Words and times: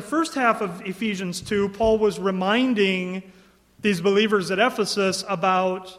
The 0.00 0.06
first 0.06 0.34
half 0.34 0.62
of 0.62 0.80
Ephesians 0.86 1.42
2, 1.42 1.68
Paul 1.68 1.98
was 1.98 2.18
reminding 2.18 3.22
these 3.82 4.00
believers 4.00 4.50
at 4.50 4.58
Ephesus 4.58 5.26
about 5.28 5.98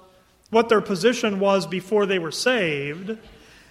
what 0.50 0.70
their 0.70 0.82
position 0.82 1.40
was 1.40 1.68
before 1.68 2.08
they 2.08 2.18
were 2.18 2.32
saved. 2.32 3.16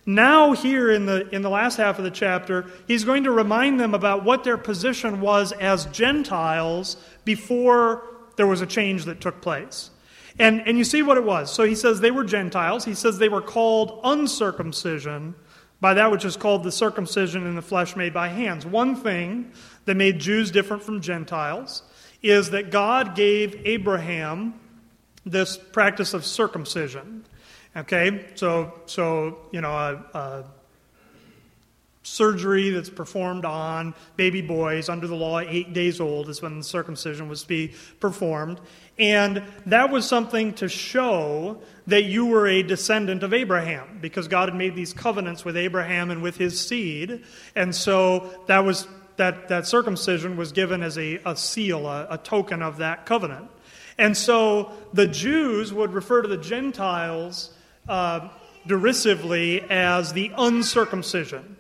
Now, 0.07 0.53
here 0.53 0.89
in 0.93 1.07
the, 1.07 1.29
in 1.35 1.43
the 1.43 1.51
last 1.51 1.79
half 1.79 1.99
of 1.99 2.05
the 2.05 2.13
chapter, 2.13 2.67
he's 2.87 3.03
going 3.03 3.25
to 3.25 3.33
remind 3.33 3.81
them 3.81 3.93
about 3.93 4.23
what 4.23 4.45
their 4.45 4.57
position 4.57 5.21
was 5.21 5.51
as 5.51 5.87
Gentiles 5.87 6.97
before 7.25 8.05
there 8.37 8.47
was 8.47 8.61
a 8.61 8.67
change 8.67 9.07
that 9.07 9.21
took 9.21 9.41
place. 9.41 9.91
And, 10.39 10.61
and 10.65 10.79
you 10.79 10.85
see 10.85 11.03
what 11.03 11.17
it 11.17 11.25
was. 11.25 11.53
So 11.53 11.65
he 11.65 11.75
says 11.75 11.99
they 11.99 12.13
were 12.13 12.23
Gentiles. 12.23 12.85
He 12.85 12.95
says 12.95 13.19
they 13.19 13.29
were 13.29 13.43
called 13.43 14.01
uncircumcision 14.05 15.35
by 15.81 15.95
that 15.95 16.11
which 16.11 16.25
is 16.25 16.37
called 16.37 16.63
the 16.63 16.73
circumcision 16.73 17.47
in 17.47 17.57
the 17.57 17.63
flesh 17.63 17.97
made 17.97 18.13
by 18.13 18.29
hands. 18.29 18.67
One 18.67 18.97
thing 18.97 19.53
that 19.87 19.97
made 19.97 20.19
Jews 20.19 20.51
different 20.51 20.83
from 20.83 21.01
Gentiles 21.01 21.83
is 22.23 22.51
that 22.51 22.71
God 22.71 23.15
gave 23.15 23.67
Abraham 23.67 24.61
this 25.25 25.57
practice 25.57 26.15
of 26.15 26.25
circumcision. 26.25 27.25
Okay, 27.77 28.27
so 28.35 28.75
so 28.87 29.39
you 29.53 29.61
know 29.61 30.45
surgery 32.03 32.71
that's 32.71 32.89
performed 32.89 33.45
on 33.45 33.95
baby 34.17 34.41
boys 34.41 34.89
under 34.89 35.07
the 35.07 35.15
law, 35.15 35.39
eight 35.39 35.73
days 35.73 36.01
old 36.01 36.29
is 36.29 36.41
when 36.41 36.59
the 36.59 36.65
circumcision 36.65 37.29
was 37.29 37.43
to 37.43 37.49
be 37.49 37.73
performed, 38.01 38.61
and 38.99 39.43
that 39.67 39.91
was 39.91 40.07
something 40.07 40.53
to 40.55 40.69
show 40.69 41.61
that 41.87 42.05
you 42.05 42.27
were 42.27 42.47
a 42.47 42.63
descendant 42.63 43.23
of 43.23 43.35
Abraham 43.35 43.99
because 44.01 44.29
God 44.29 44.49
had 44.49 44.57
made 44.57 44.75
these 44.75 44.93
covenants 44.93 45.45
with 45.45 45.57
Abraham 45.57 46.11
and 46.11 46.23
with 46.23 46.37
his 46.37 46.59
seed, 46.59 47.23
and 47.55 47.75
so 47.75 48.31
that 48.47 48.61
was 48.61 48.87
that 49.17 49.49
that 49.49 49.67
circumcision 49.67 50.37
was 50.37 50.53
given 50.53 50.83
as 50.83 50.97
a, 50.97 51.21
a 51.27 51.37
seal, 51.37 51.87
a, 51.87 52.07
a 52.11 52.19
token 52.19 52.63
of 52.63 52.79
that 52.79 53.05
covenant. 53.05 53.51
And 53.99 54.17
so 54.17 54.73
the 54.95 55.07
Jews 55.07 55.75
would 55.75 55.93
refer 55.93 56.23
to 56.23 56.29
the 56.29 56.39
Gentiles 56.39 57.53
uh, 57.87 58.31
derisively 58.67 59.61
as 59.69 60.15
the 60.15 60.33
uncircumcision, 60.39 61.59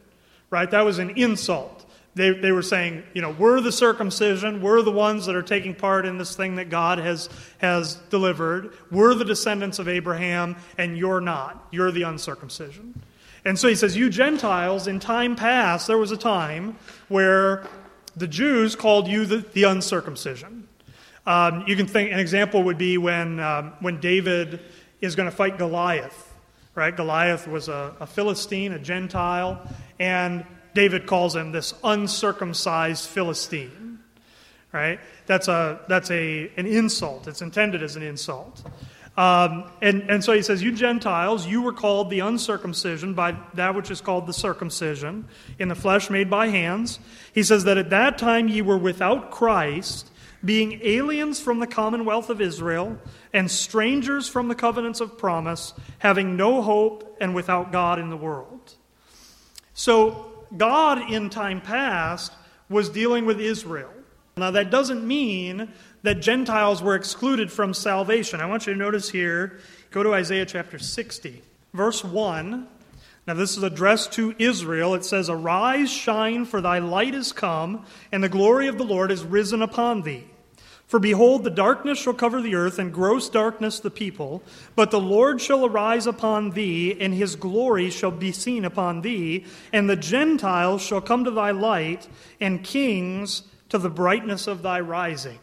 right? 0.51 0.71
That 0.71 0.85
was 0.85 0.99
an 0.99 1.11
insult. 1.11 1.87
They, 2.15 2.33
they 2.33 2.51
were 2.51 2.63
saying, 2.63 3.05
you 3.15 3.23
know, 3.23 3.31
we're 3.31 3.61
the 3.61 3.71
circumcision. 3.71 4.61
We're 4.61 4.83
the 4.83 4.91
ones 4.91 5.27
that 5.27 5.37
are 5.37 5.43
taking 5.43 5.75
part 5.75 6.07
in 6.07 6.19
this 6.19 6.35
thing 6.35 6.57
that 6.57 6.69
God 6.69 6.99
has, 6.99 7.29
has 7.59 7.95
delivered. 8.11 8.75
We're 8.91 9.15
the 9.15 9.25
descendants 9.25 9.79
of 9.79 9.89
Abraham, 9.89 10.57
and 10.77 10.99
you're 10.99 11.21
not. 11.21 11.69
You're 11.71 11.93
the 11.93 12.03
uncircumcision. 12.03 13.01
And 13.45 13.59
so 13.59 13.69
he 13.69 13.75
says, 13.75 13.97
You 13.97 14.11
Gentiles, 14.11 14.87
in 14.87 14.99
time 14.99 15.37
past, 15.37 15.87
there 15.87 15.99
was 15.99 16.11
a 16.11 16.17
time 16.17 16.77
where 17.09 17.65
the 18.17 18.27
Jews 18.27 18.75
called 18.75 19.07
you 19.07 19.25
the, 19.25 19.39
the 19.39 19.65
uncircumcision. 19.65 20.67
Um, 21.27 21.65
you 21.67 21.77
can 21.77 21.87
think 21.87 22.13
an 22.13 22.19
example 22.19 22.65
would 22.65 22.79
be 22.79 22.99
when, 22.99 23.39
um, 23.39 23.75
when 23.81 24.01
David 24.01 24.61
is 25.01 25.15
going 25.15 25.31
to 25.31 25.35
fight 25.35 25.59
Goliath. 25.59 26.30
Right? 26.81 26.97
Goliath 26.97 27.47
was 27.47 27.69
a, 27.69 27.95
a 28.01 28.07
Philistine, 28.07 28.73
a 28.73 28.79
Gentile, 28.79 29.61
and 29.99 30.47
David 30.75 31.07
calls 31.07 31.37
him 31.37 31.53
this 31.53 31.75
uncircumcised 31.85 33.07
Philistine. 33.07 33.99
Right? 34.73 34.99
That's 35.27 35.49
a 35.49 35.81
that's 35.89 36.11
a 36.11 36.51
an 36.57 36.65
insult. 36.65 37.29
It's 37.29 37.43
intended 37.43 37.83
as 37.83 37.97
an 37.97 38.03
insult. 38.03 38.63
Um, 39.19 39.71
and, 39.83 40.09
and 40.09 40.25
so 40.25 40.33
he 40.33 40.41
says, 40.41 40.63
You 40.63 40.73
Gentiles, 40.73 41.47
you 41.47 41.61
were 41.61 41.75
called 41.75 42.09
the 42.09 42.21
uncircumcision 42.21 43.13
by 43.13 43.37
that 43.53 43.75
which 43.75 43.91
is 43.91 44.01
called 44.01 44.27
the 44.27 44.33
circumcision, 44.33 45.29
in 45.59 45.69
the 45.69 45.75
flesh 45.75 46.09
made 46.09 46.31
by 46.31 46.47
hands. 46.47 46.99
He 47.35 47.43
says 47.43 47.65
that 47.65 47.77
at 47.77 47.91
that 47.91 48.17
time 48.17 48.49
ye 48.49 48.63
were 48.63 48.79
without 48.79 49.31
Christ, 49.31 50.11
being 50.43 50.81
aliens 50.83 51.41
from 51.41 51.59
the 51.59 51.67
commonwealth 51.67 52.31
of 52.31 52.41
Israel 52.41 52.97
and 53.33 53.51
strangers 53.51 54.29
from 54.29 54.49
the 54.49 54.55
covenants 54.55 55.01
of 55.01 55.19
promise, 55.19 55.73
having 55.99 56.37
no 56.37 56.63
hope 56.63 57.17
and 57.21 57.35
without 57.35 57.73
God 57.73 57.99
in 57.99 58.11
the 58.11 58.17
world. 58.17 58.75
So, 59.75 60.27
God 60.57 61.11
in 61.11 61.31
time 61.31 61.61
past 61.61 62.33
was 62.69 62.89
dealing 62.89 63.25
with 63.25 63.41
Israel. 63.41 63.91
Now, 64.37 64.51
that 64.53 64.71
doesn't 64.71 65.07
mean 65.07 65.73
that 66.03 66.21
Gentiles 66.21 66.83
were 66.83 66.95
excluded 66.95 67.53
from 67.53 67.75
salvation. 67.75 68.41
I 68.41 68.47
want 68.47 68.67
you 68.67 68.73
to 68.73 68.79
notice 68.79 69.11
here, 69.11 69.59
go 69.91 70.03
to 70.03 70.15
Isaiah 70.15 70.47
chapter 70.47 70.79
60, 70.79 71.43
verse 71.75 72.03
1. 72.03 72.67
Now, 73.27 73.35
this 73.35 73.57
is 73.57 73.63
addressed 73.63 74.13
to 74.15 74.35
Israel. 74.39 74.95
It 74.95 75.05
says, 75.05 75.29
Arise, 75.29 75.91
shine, 75.91 76.47
for 76.47 76.61
thy 76.61 76.79
light 76.79 77.15
is 77.15 77.33
come, 77.33 77.85
and 78.11 78.25
the 78.25 78.29
glory 78.29 78.67
of 78.67 78.79
the 78.79 78.85
Lord 78.85 79.11
is 79.11 79.25
risen 79.25 79.63
upon 79.63 80.03
thee. 80.03 80.30
For 80.91 80.99
behold, 80.99 81.45
the 81.45 81.51
darkness 81.51 82.01
shall 82.01 82.15
cover 82.15 82.43
the 82.43 82.57
earth, 82.57 82.81
and 82.81 82.93
gross 82.93 83.29
darkness 83.29 83.79
the 83.79 83.93
people. 83.93 84.43
But 84.75 84.91
the 84.91 84.99
Lord 84.99 85.41
shall 85.41 85.65
arise 85.65 86.05
upon 86.05 86.51
thee, 86.51 87.01
and 87.01 87.15
his 87.15 87.37
glory 87.37 87.91
shall 87.91 88.11
be 88.11 88.33
seen 88.33 88.65
upon 88.65 89.03
thee. 89.03 89.45
And 89.73 89.89
the 89.89 89.95
Gentiles 89.95 90.83
shall 90.83 91.01
come 91.01 91.23
to 91.23 91.31
thy 91.31 91.53
light, 91.53 92.09
and 92.41 92.65
kings 92.65 93.45
to 93.69 93.79
the 93.79 93.89
brightness 93.89 94.49
of 94.49 94.63
thy 94.63 94.81
rising. 94.81 95.39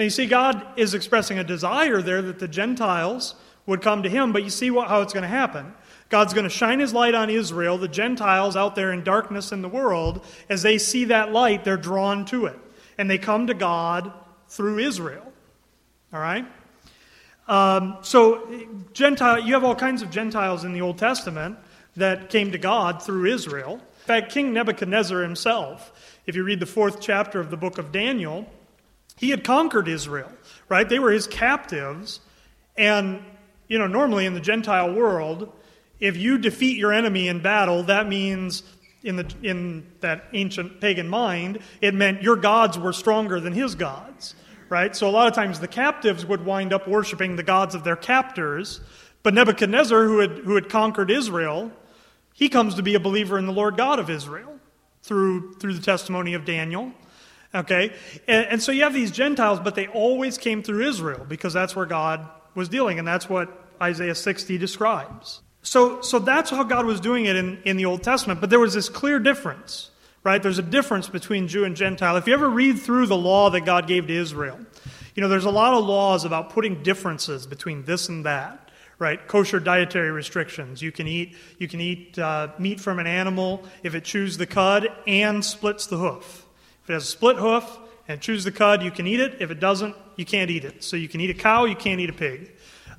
Now, 0.00 0.02
you 0.02 0.10
see, 0.10 0.26
God 0.26 0.66
is 0.76 0.94
expressing 0.94 1.38
a 1.38 1.44
desire 1.44 2.02
there 2.02 2.22
that 2.22 2.40
the 2.40 2.48
Gentiles 2.48 3.36
would 3.66 3.82
come 3.82 4.02
to 4.02 4.08
him, 4.08 4.32
but 4.32 4.42
you 4.42 4.50
see 4.50 4.72
what, 4.72 4.88
how 4.88 5.00
it's 5.00 5.12
going 5.12 5.22
to 5.22 5.28
happen. 5.28 5.74
God's 6.08 6.34
going 6.34 6.42
to 6.42 6.50
shine 6.50 6.80
his 6.80 6.92
light 6.92 7.14
on 7.14 7.30
Israel, 7.30 7.78
the 7.78 7.86
Gentiles 7.86 8.56
out 8.56 8.74
there 8.74 8.92
in 8.92 9.04
darkness 9.04 9.52
in 9.52 9.62
the 9.62 9.68
world. 9.68 10.24
As 10.48 10.62
they 10.62 10.76
see 10.76 11.04
that 11.04 11.30
light, 11.30 11.62
they're 11.62 11.76
drawn 11.76 12.24
to 12.24 12.46
it. 12.46 12.58
And 12.98 13.08
they 13.08 13.18
come 13.18 13.46
to 13.46 13.54
God 13.54 14.12
through 14.48 14.78
Israel. 14.78 15.32
All 16.12 16.20
right? 16.20 16.46
Um, 17.48 17.98
so, 18.02 18.48
Gentile, 18.92 19.38
you 19.38 19.54
have 19.54 19.64
all 19.64 19.74
kinds 19.74 20.02
of 20.02 20.10
Gentiles 20.10 20.64
in 20.64 20.72
the 20.72 20.80
Old 20.80 20.98
Testament 20.98 21.58
that 21.96 22.28
came 22.28 22.52
to 22.52 22.58
God 22.58 23.02
through 23.02 23.26
Israel. 23.26 23.74
In 23.74 24.06
fact, 24.06 24.32
King 24.32 24.52
Nebuchadnezzar 24.52 25.22
himself, 25.22 25.92
if 26.26 26.34
you 26.34 26.44
read 26.44 26.60
the 26.60 26.66
fourth 26.66 27.00
chapter 27.00 27.40
of 27.40 27.50
the 27.50 27.56
book 27.56 27.78
of 27.78 27.92
Daniel, 27.92 28.46
he 29.16 29.30
had 29.30 29.44
conquered 29.44 29.88
Israel, 29.88 30.30
right? 30.68 30.88
They 30.88 30.98
were 30.98 31.10
his 31.10 31.26
captives. 31.26 32.20
And, 32.76 33.22
you 33.68 33.78
know, 33.78 33.86
normally 33.86 34.26
in 34.26 34.34
the 34.34 34.40
Gentile 34.40 34.92
world, 34.92 35.52
if 35.98 36.16
you 36.16 36.38
defeat 36.38 36.76
your 36.76 36.92
enemy 36.92 37.28
in 37.28 37.40
battle, 37.40 37.82
that 37.84 38.06
means 38.08 38.62
in, 39.06 39.16
the, 39.16 39.34
in 39.42 39.86
that 40.00 40.24
ancient 40.32 40.80
pagan 40.80 41.08
mind, 41.08 41.60
it 41.80 41.94
meant 41.94 42.22
your 42.22 42.36
gods 42.36 42.78
were 42.78 42.92
stronger 42.92 43.38
than 43.40 43.52
his 43.52 43.74
gods, 43.74 44.34
right? 44.68 44.94
So 44.94 45.08
a 45.08 45.10
lot 45.10 45.28
of 45.28 45.34
times 45.34 45.60
the 45.60 45.68
captives 45.68 46.26
would 46.26 46.44
wind 46.44 46.72
up 46.72 46.88
worshiping 46.88 47.36
the 47.36 47.42
gods 47.44 47.74
of 47.74 47.84
their 47.84 47.96
captors. 47.96 48.80
But 49.22 49.32
Nebuchadnezzar, 49.32 50.04
who 50.04 50.18
had, 50.18 50.30
who 50.38 50.56
had 50.56 50.68
conquered 50.68 51.10
Israel, 51.10 51.70
he 52.34 52.48
comes 52.48 52.74
to 52.74 52.82
be 52.82 52.94
a 52.94 53.00
believer 53.00 53.38
in 53.38 53.46
the 53.46 53.52
Lord 53.52 53.76
God 53.76 53.98
of 53.98 54.10
Israel 54.10 54.58
through, 55.02 55.54
through 55.54 55.74
the 55.74 55.82
testimony 55.82 56.34
of 56.34 56.44
Daniel. 56.44 56.92
Okay? 57.54 57.92
And, 58.26 58.46
and 58.46 58.62
so 58.62 58.72
you 58.72 58.82
have 58.82 58.92
these 58.92 59.12
Gentiles, 59.12 59.60
but 59.60 59.76
they 59.76 59.86
always 59.86 60.36
came 60.36 60.62
through 60.62 60.86
Israel 60.86 61.24
because 61.26 61.52
that's 61.52 61.76
where 61.76 61.86
God 61.86 62.28
was 62.56 62.68
dealing, 62.68 62.98
and 62.98 63.06
that's 63.06 63.28
what 63.28 63.68
Isaiah 63.80 64.14
60 64.14 64.58
describes. 64.58 65.42
So, 65.66 66.00
so 66.00 66.20
that's 66.20 66.48
how 66.48 66.62
God 66.62 66.86
was 66.86 67.00
doing 67.00 67.24
it 67.24 67.34
in, 67.34 67.60
in 67.64 67.76
the 67.76 67.86
Old 67.86 68.04
Testament. 68.04 68.40
But 68.40 68.50
there 68.50 68.60
was 68.60 68.72
this 68.72 68.88
clear 68.88 69.18
difference, 69.18 69.90
right? 70.22 70.40
There's 70.40 70.60
a 70.60 70.62
difference 70.62 71.08
between 71.08 71.48
Jew 71.48 71.64
and 71.64 71.74
Gentile. 71.74 72.16
If 72.16 72.28
you 72.28 72.34
ever 72.34 72.48
read 72.48 72.78
through 72.78 73.06
the 73.06 73.16
law 73.16 73.50
that 73.50 73.62
God 73.62 73.88
gave 73.88 74.06
to 74.06 74.14
Israel, 74.14 74.60
you 75.16 75.22
know, 75.22 75.28
there's 75.28 75.44
a 75.44 75.50
lot 75.50 75.74
of 75.74 75.84
laws 75.84 76.24
about 76.24 76.50
putting 76.50 76.84
differences 76.84 77.48
between 77.48 77.84
this 77.84 78.08
and 78.08 78.24
that, 78.26 78.70
right? 79.00 79.26
Kosher 79.26 79.58
dietary 79.58 80.12
restrictions. 80.12 80.82
You 80.82 80.92
can 80.92 81.08
eat, 81.08 81.36
you 81.58 81.66
can 81.66 81.80
eat 81.80 82.16
uh, 82.16 82.52
meat 82.60 82.78
from 82.78 83.00
an 83.00 83.08
animal 83.08 83.64
if 83.82 83.96
it 83.96 84.04
chews 84.04 84.38
the 84.38 84.46
cud 84.46 84.86
and 85.08 85.44
splits 85.44 85.88
the 85.88 85.96
hoof. 85.96 86.46
If 86.84 86.90
it 86.90 86.92
has 86.92 87.02
a 87.02 87.06
split 87.06 87.38
hoof 87.38 87.76
and 88.06 88.20
chews 88.20 88.44
the 88.44 88.52
cud, 88.52 88.84
you 88.84 88.92
can 88.92 89.08
eat 89.08 89.18
it. 89.18 89.38
If 89.40 89.50
it 89.50 89.58
doesn't, 89.58 89.96
you 90.14 90.24
can't 90.24 90.48
eat 90.48 90.64
it. 90.64 90.84
So 90.84 90.96
you 90.96 91.08
can 91.08 91.20
eat 91.20 91.30
a 91.30 91.34
cow, 91.34 91.64
you 91.64 91.74
can't 91.74 92.00
eat 92.00 92.10
a 92.10 92.12
pig. 92.12 92.52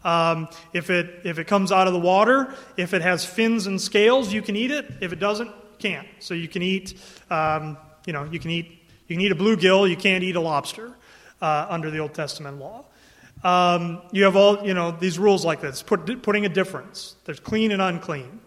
Um, 0.08 0.48
if, 0.72 0.90
it, 0.90 1.06
if 1.26 1.38
it 1.38 1.48
comes 1.48 1.72
out 1.72 1.88
of 1.88 1.94
the 1.94 2.00
water, 2.00 2.56
if 2.78 2.94
it 2.94 3.02
has 3.02 3.26
fins 3.26 3.68
and 3.68 3.80
scales, 3.82 4.32
you 4.32 4.42
can 4.42 4.56
eat 4.56 4.72
it. 4.72 4.86
If 5.02 5.12
it 5.12 5.20
doesn't, 5.20 5.52
can't. 5.80 6.08
So 6.20 6.34
you 6.34 6.48
can 6.48 6.62
eat, 6.62 6.94
um, 7.30 7.78
you 8.06 8.14
know, 8.14 8.24
you 8.32 8.40
can 8.40 8.52
eat 8.52 8.68
You 9.08 9.16
can 9.16 9.24
eat 9.26 9.32
a 9.32 9.36
bluegill, 9.36 9.88
you 9.90 9.96
can't 9.96 10.24
eat 10.24 10.36
a 10.36 10.42
lobster 10.42 10.92
uh, 11.42 11.68
under 11.70 11.90
the 11.92 12.00
Old 12.00 12.14
Testament 12.14 12.60
law. 12.60 12.84
Um, 13.42 14.02
you 14.12 14.26
have 14.26 14.36
all, 14.36 14.66
you 14.68 14.74
know, 14.74 14.92
these 14.92 15.18
rules 15.18 15.46
like 15.46 15.62
this, 15.62 15.82
put, 15.82 16.22
putting 16.22 16.46
a 16.46 16.50
difference. 16.50 17.16
There's 17.24 17.40
clean 17.40 17.72
and 17.72 17.82
unclean. 17.82 18.42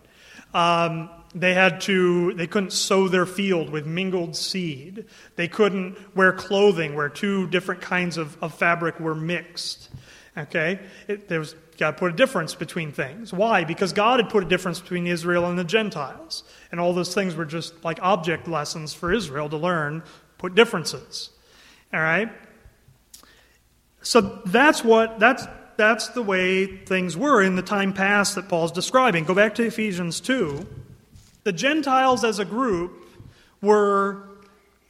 Um, 0.52 1.08
they 1.34 1.54
had 1.54 1.80
to, 1.82 2.34
they 2.34 2.46
couldn't 2.46 2.72
sow 2.72 3.08
their 3.08 3.24
field 3.24 3.70
with 3.70 3.86
mingled 3.86 4.36
seed. 4.36 5.06
They 5.36 5.48
couldn't 5.48 5.96
wear 6.14 6.32
clothing 6.32 6.94
where 6.94 7.08
two 7.08 7.46
different 7.48 7.80
kinds 7.80 8.18
of, 8.18 8.36
of 8.42 8.52
fabric 8.52 9.00
were 9.00 9.14
mixed. 9.14 9.88
Okay? 10.36 10.78
It, 11.08 11.28
there 11.28 11.40
was, 11.40 11.54
to 11.78 11.92
put 11.92 12.12
a 12.12 12.16
difference 12.16 12.54
between 12.54 12.92
things. 12.92 13.32
Why? 13.32 13.64
Because 13.64 13.92
God 13.92 14.20
had 14.20 14.30
put 14.30 14.44
a 14.44 14.48
difference 14.48 14.80
between 14.80 15.06
Israel 15.06 15.46
and 15.46 15.58
the 15.58 15.64
Gentiles. 15.64 16.44
And 16.70 16.78
all 16.80 16.92
those 16.92 17.14
things 17.14 17.34
were 17.34 17.44
just 17.44 17.84
like 17.84 17.98
object 18.02 18.46
lessons 18.46 18.94
for 18.94 19.12
Israel 19.12 19.48
to 19.48 19.56
learn, 19.56 20.02
put 20.38 20.54
differences. 20.54 21.30
All 21.92 22.00
right? 22.00 22.30
So 24.02 24.40
that's 24.46 24.84
what, 24.84 25.18
that's, 25.18 25.44
that's 25.76 26.08
the 26.08 26.22
way 26.22 26.76
things 26.76 27.16
were 27.16 27.42
in 27.42 27.56
the 27.56 27.62
time 27.62 27.92
past 27.92 28.34
that 28.36 28.48
Paul's 28.48 28.72
describing. 28.72 29.24
Go 29.24 29.34
back 29.34 29.54
to 29.56 29.64
Ephesians 29.64 30.20
2. 30.20 30.66
The 31.44 31.52
Gentiles 31.52 32.24
as 32.24 32.38
a 32.38 32.44
group 32.44 32.92
were, 33.62 34.28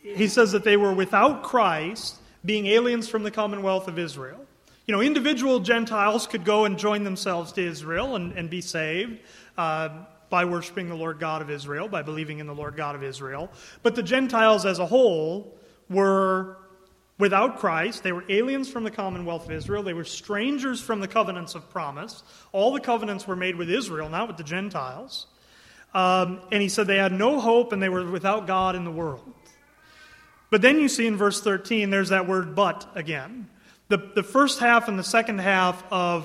he 0.02 0.28
says 0.28 0.52
that 0.52 0.64
they 0.64 0.76
were 0.76 0.92
without 0.92 1.42
Christ, 1.42 2.16
being 2.44 2.66
aliens 2.66 3.08
from 3.08 3.22
the 3.22 3.30
commonwealth 3.30 3.88
of 3.88 3.98
Israel. 3.98 4.46
You 4.90 4.96
know, 4.96 5.02
individual 5.02 5.60
Gentiles 5.60 6.26
could 6.26 6.44
go 6.44 6.64
and 6.64 6.76
join 6.76 7.04
themselves 7.04 7.52
to 7.52 7.62
Israel 7.64 8.16
and, 8.16 8.32
and 8.32 8.50
be 8.50 8.60
saved 8.60 9.20
uh, 9.56 9.88
by 10.30 10.44
worshiping 10.44 10.88
the 10.88 10.96
Lord 10.96 11.20
God 11.20 11.42
of 11.42 11.48
Israel, 11.48 11.86
by 11.86 12.02
believing 12.02 12.40
in 12.40 12.48
the 12.48 12.54
Lord 12.56 12.74
God 12.74 12.96
of 12.96 13.04
Israel. 13.04 13.52
But 13.84 13.94
the 13.94 14.02
Gentiles 14.02 14.66
as 14.66 14.80
a 14.80 14.86
whole 14.86 15.56
were 15.88 16.56
without 17.18 17.60
Christ. 17.60 18.02
They 18.02 18.10
were 18.10 18.24
aliens 18.28 18.68
from 18.68 18.82
the 18.82 18.90
commonwealth 18.90 19.44
of 19.44 19.52
Israel. 19.52 19.84
They 19.84 19.92
were 19.92 20.02
strangers 20.02 20.80
from 20.80 20.98
the 20.98 21.06
covenants 21.06 21.54
of 21.54 21.70
promise. 21.70 22.24
All 22.50 22.72
the 22.72 22.80
covenants 22.80 23.28
were 23.28 23.36
made 23.36 23.54
with 23.54 23.70
Israel, 23.70 24.08
not 24.08 24.26
with 24.26 24.38
the 24.38 24.42
Gentiles. 24.42 25.28
Um, 25.94 26.40
and 26.50 26.60
he 26.60 26.68
said 26.68 26.88
they 26.88 26.96
had 26.96 27.12
no 27.12 27.38
hope 27.38 27.72
and 27.72 27.80
they 27.80 27.88
were 27.88 28.10
without 28.10 28.48
God 28.48 28.74
in 28.74 28.82
the 28.82 28.90
world. 28.90 29.22
But 30.50 30.62
then 30.62 30.80
you 30.80 30.88
see 30.88 31.06
in 31.06 31.16
verse 31.16 31.40
13, 31.40 31.90
there's 31.90 32.08
that 32.08 32.26
word 32.26 32.56
but 32.56 32.90
again. 32.96 33.49
The, 33.90 33.98
the 34.14 34.22
first 34.22 34.60
half 34.60 34.86
and 34.86 34.96
the 34.96 35.02
second 35.02 35.40
half 35.40 35.82
of, 35.90 36.24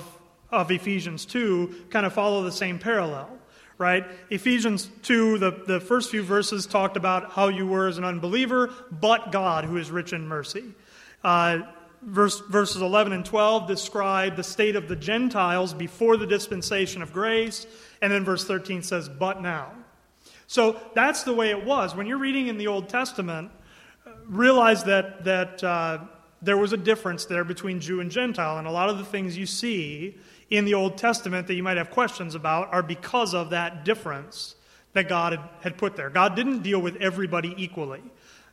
of 0.52 0.70
Ephesians 0.70 1.26
2 1.26 1.86
kind 1.90 2.06
of 2.06 2.12
follow 2.12 2.44
the 2.44 2.52
same 2.52 2.78
parallel, 2.78 3.28
right? 3.76 4.04
Ephesians 4.30 4.88
2, 5.02 5.38
the, 5.38 5.50
the 5.66 5.80
first 5.80 6.12
few 6.12 6.22
verses 6.22 6.64
talked 6.64 6.96
about 6.96 7.32
how 7.32 7.48
you 7.48 7.66
were 7.66 7.88
as 7.88 7.98
an 7.98 8.04
unbeliever, 8.04 8.72
but 8.92 9.32
God, 9.32 9.64
who 9.64 9.78
is 9.78 9.90
rich 9.90 10.12
in 10.12 10.28
mercy. 10.28 10.62
Uh, 11.24 11.62
verse, 12.02 12.38
verses 12.38 12.82
11 12.82 13.12
and 13.12 13.24
12 13.24 13.66
describe 13.66 14.36
the 14.36 14.44
state 14.44 14.76
of 14.76 14.86
the 14.86 14.94
Gentiles 14.94 15.74
before 15.74 16.16
the 16.16 16.26
dispensation 16.26 17.02
of 17.02 17.12
grace. 17.12 17.66
And 18.00 18.12
then 18.12 18.24
verse 18.24 18.44
13 18.44 18.84
says, 18.84 19.08
but 19.08 19.42
now. 19.42 19.72
So 20.46 20.80
that's 20.94 21.24
the 21.24 21.32
way 21.32 21.50
it 21.50 21.64
was. 21.64 21.96
When 21.96 22.06
you're 22.06 22.18
reading 22.18 22.46
in 22.46 22.58
the 22.58 22.68
Old 22.68 22.88
Testament, 22.88 23.50
realize 24.28 24.84
that, 24.84 25.24
that 25.24 25.64
uh, 25.64 25.98
there 26.46 26.56
was 26.56 26.72
a 26.72 26.76
difference 26.76 27.26
there 27.26 27.44
between 27.44 27.80
Jew 27.80 28.00
and 28.00 28.10
Gentile. 28.10 28.58
And 28.58 28.66
a 28.66 28.70
lot 28.70 28.88
of 28.88 28.98
the 28.98 29.04
things 29.04 29.36
you 29.36 29.46
see 29.46 30.16
in 30.48 30.64
the 30.64 30.74
Old 30.74 30.96
Testament 30.96 31.48
that 31.48 31.54
you 31.54 31.62
might 31.62 31.76
have 31.76 31.90
questions 31.90 32.34
about 32.34 32.72
are 32.72 32.82
because 32.82 33.34
of 33.34 33.50
that 33.50 33.84
difference 33.84 34.54
that 34.92 35.08
God 35.08 35.38
had, 35.60 35.76
put 35.76 35.96
there. 35.96 36.08
God 36.08 36.36
didn't 36.36 36.62
deal 36.62 36.80
with 36.80 36.96
everybody 36.96 37.52
equally. 37.58 38.02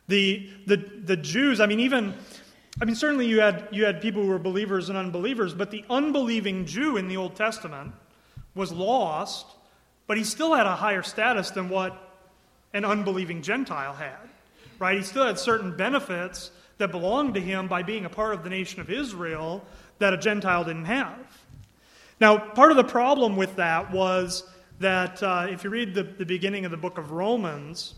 The, 0.08 0.50
the, 0.66 0.76
the 0.76 1.16
Jews, 1.16 1.60
I 1.60 1.66
mean, 1.66 1.80
even 1.80 2.14
I 2.82 2.84
mean, 2.84 2.96
certainly 2.96 3.28
you 3.28 3.40
had, 3.40 3.68
you 3.70 3.84
had 3.84 4.02
people 4.02 4.22
who 4.22 4.28
were 4.28 4.38
believers 4.40 4.88
and 4.88 4.98
unbelievers, 4.98 5.54
but 5.54 5.70
the 5.70 5.84
unbelieving 5.88 6.66
Jew 6.66 6.96
in 6.96 7.06
the 7.06 7.16
Old 7.16 7.36
Testament 7.36 7.92
was 8.56 8.72
lost, 8.72 9.46
but 10.08 10.16
he 10.16 10.24
still 10.24 10.54
had 10.54 10.66
a 10.66 10.74
higher 10.74 11.02
status 11.02 11.50
than 11.50 11.68
what 11.68 11.96
an 12.72 12.84
unbelieving 12.84 13.42
Gentile 13.42 13.92
had, 13.92 14.28
right? 14.80 14.96
He 14.96 15.04
still 15.04 15.24
had 15.24 15.38
certain 15.38 15.76
benefits 15.76 16.50
that 16.78 16.90
belonged 16.90 17.34
to 17.34 17.40
him 17.40 17.68
by 17.68 17.82
being 17.82 18.04
a 18.04 18.10
part 18.10 18.34
of 18.34 18.42
the 18.42 18.50
nation 18.50 18.80
of 18.80 18.90
Israel 18.90 19.64
that 19.98 20.12
a 20.12 20.18
Gentile 20.18 20.64
didn't 20.64 20.86
have. 20.86 21.44
Now, 22.20 22.38
part 22.38 22.70
of 22.70 22.76
the 22.76 22.84
problem 22.84 23.36
with 23.36 23.56
that 23.56 23.90
was 23.90 24.44
that 24.80 25.22
uh, 25.22 25.46
if 25.50 25.64
you 25.64 25.70
read 25.70 25.94
the, 25.94 26.02
the 26.02 26.26
beginning 26.26 26.64
of 26.64 26.70
the 26.70 26.76
book 26.76 26.98
of 26.98 27.12
Romans, 27.12 27.94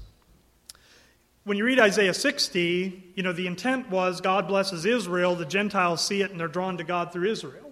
when 1.44 1.56
you 1.56 1.64
read 1.64 1.78
Isaiah 1.78 2.14
60, 2.14 3.12
you 3.14 3.22
know, 3.22 3.32
the 3.32 3.46
intent 3.46 3.88
was 3.88 4.20
God 4.20 4.48
blesses 4.48 4.84
Israel, 4.84 5.36
the 5.36 5.44
Gentiles 5.44 6.04
see 6.04 6.22
it, 6.22 6.30
and 6.30 6.40
they're 6.40 6.48
drawn 6.48 6.76
to 6.78 6.84
God 6.84 7.12
through 7.12 7.30
Israel. 7.30 7.70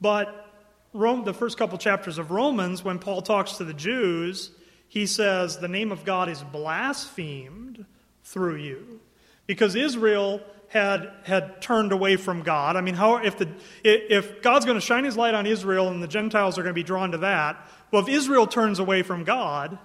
But 0.00 0.46
Rome, 0.92 1.24
the 1.24 1.34
first 1.34 1.58
couple 1.58 1.78
chapters 1.78 2.18
of 2.18 2.30
Romans, 2.30 2.84
when 2.84 2.98
Paul 2.98 3.22
talks 3.22 3.52
to 3.58 3.64
the 3.64 3.74
Jews, 3.74 4.50
he 4.88 5.06
says 5.06 5.58
the 5.58 5.68
name 5.68 5.92
of 5.92 6.04
God 6.04 6.28
is 6.28 6.42
blasphemed 6.42 7.84
through 8.24 8.56
you. 8.56 9.00
Because 9.48 9.74
Israel 9.74 10.40
had, 10.68 11.10
had 11.24 11.60
turned 11.60 11.90
away 11.90 12.14
from 12.14 12.42
God. 12.42 12.76
I 12.76 12.80
mean, 12.82 12.94
how, 12.94 13.16
if, 13.16 13.36
the, 13.38 13.48
if 13.82 14.40
God's 14.42 14.64
going 14.64 14.76
to 14.76 14.84
shine 14.84 15.02
his 15.02 15.16
light 15.16 15.34
on 15.34 15.46
Israel 15.46 15.88
and 15.88 16.00
the 16.00 16.06
Gentiles 16.06 16.56
are 16.58 16.62
going 16.62 16.74
to 16.74 16.78
be 16.78 16.84
drawn 16.84 17.10
to 17.10 17.18
that, 17.18 17.56
well, 17.90 18.02
if 18.02 18.08
Israel 18.08 18.46
turns 18.46 18.78
away 18.78 19.02
from 19.02 19.24
God, 19.24 19.76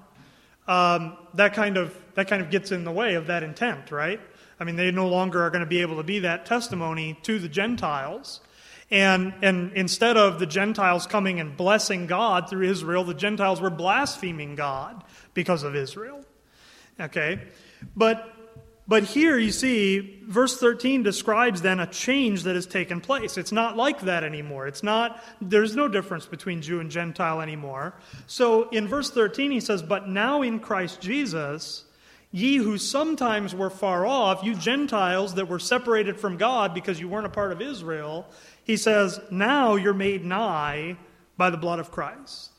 um, 0.67 1.17
that 1.33 1.55
kind 1.55 1.77
of 1.77 1.97
that 2.15 2.27
kind 2.27 2.41
of 2.41 2.49
gets 2.49 2.71
in 2.71 2.83
the 2.83 2.91
way 2.91 3.15
of 3.15 3.27
that 3.27 3.43
intent, 3.43 3.91
right? 3.91 4.19
I 4.59 4.63
mean, 4.63 4.75
they 4.75 4.91
no 4.91 5.07
longer 5.07 5.41
are 5.43 5.49
going 5.49 5.63
to 5.63 5.69
be 5.69 5.81
able 5.81 5.97
to 5.97 6.03
be 6.03 6.19
that 6.19 6.45
testimony 6.45 7.17
to 7.23 7.39
the 7.39 7.49
Gentiles. 7.49 8.39
And, 8.91 9.33
and 9.41 9.73
instead 9.73 10.17
of 10.17 10.39
the 10.39 10.45
Gentiles 10.45 11.07
coming 11.07 11.39
and 11.39 11.57
blessing 11.57 12.05
God 12.05 12.49
through 12.49 12.69
Israel, 12.69 13.03
the 13.03 13.15
Gentiles 13.15 13.59
were 13.59 13.71
blaspheming 13.71 14.55
God 14.55 15.03
because 15.33 15.63
of 15.63 15.75
Israel. 15.75 16.23
Okay? 16.99 17.41
But 17.95 18.32
but 18.87 19.03
here 19.03 19.37
you 19.37 19.51
see, 19.51 20.21
verse 20.27 20.57
13 20.57 21.03
describes 21.03 21.61
then 21.61 21.79
a 21.79 21.87
change 21.87 22.43
that 22.43 22.55
has 22.55 22.65
taken 22.65 22.99
place. 22.99 23.37
It's 23.37 23.53
not 23.53 23.77
like 23.77 24.01
that 24.01 24.25
anymore. 24.25 24.67
It's 24.67 24.83
not, 24.83 25.23
there's 25.39 25.75
no 25.75 25.87
difference 25.87 26.25
between 26.25 26.61
Jew 26.61 26.81
and 26.81 26.91
Gentile 26.91 27.41
anymore. 27.41 27.93
So 28.27 28.69
in 28.69 28.87
verse 28.87 29.09
13 29.09 29.51
he 29.51 29.61
says, 29.61 29.81
But 29.81 30.09
now 30.09 30.41
in 30.41 30.59
Christ 30.59 30.99
Jesus, 30.99 31.85
ye 32.31 32.57
who 32.57 32.77
sometimes 32.77 33.55
were 33.55 33.69
far 33.69 34.05
off, 34.05 34.43
you 34.43 34.53
Gentiles 34.53 35.35
that 35.35 35.47
were 35.47 35.59
separated 35.59 36.19
from 36.19 36.35
God 36.35 36.73
because 36.73 36.99
you 36.99 37.07
weren't 37.07 37.25
a 37.25 37.29
part 37.29 37.53
of 37.53 37.61
Israel, 37.61 38.25
he 38.65 38.75
says, 38.75 39.21
Now 39.31 39.75
you're 39.75 39.93
made 39.93 40.25
nigh 40.25 40.97
by 41.37 41.49
the 41.49 41.57
blood 41.57 41.79
of 41.79 41.89
Christ. 41.89 42.49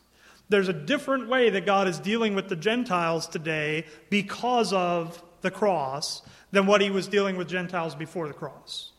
There's 0.49 0.69
a 0.69 0.75
different 0.75 1.29
way 1.29 1.51
that 1.51 1.67
God 1.67 1.87
is 1.87 1.99
dealing 1.99 2.35
with 2.35 2.49
the 2.49 2.57
Gentiles 2.57 3.27
today 3.27 3.85
because 4.09 4.73
of 4.73 5.23
the 5.45 5.53
cross 5.53 6.23
than 6.51 6.67
what 6.67 6.81
he 6.81 6.91
was 6.91 7.07
dealing 7.07 7.37
with 7.37 7.49
Gentiles 7.49 7.95
before 7.95 8.27
the 8.27 8.35
cross. 8.35 8.91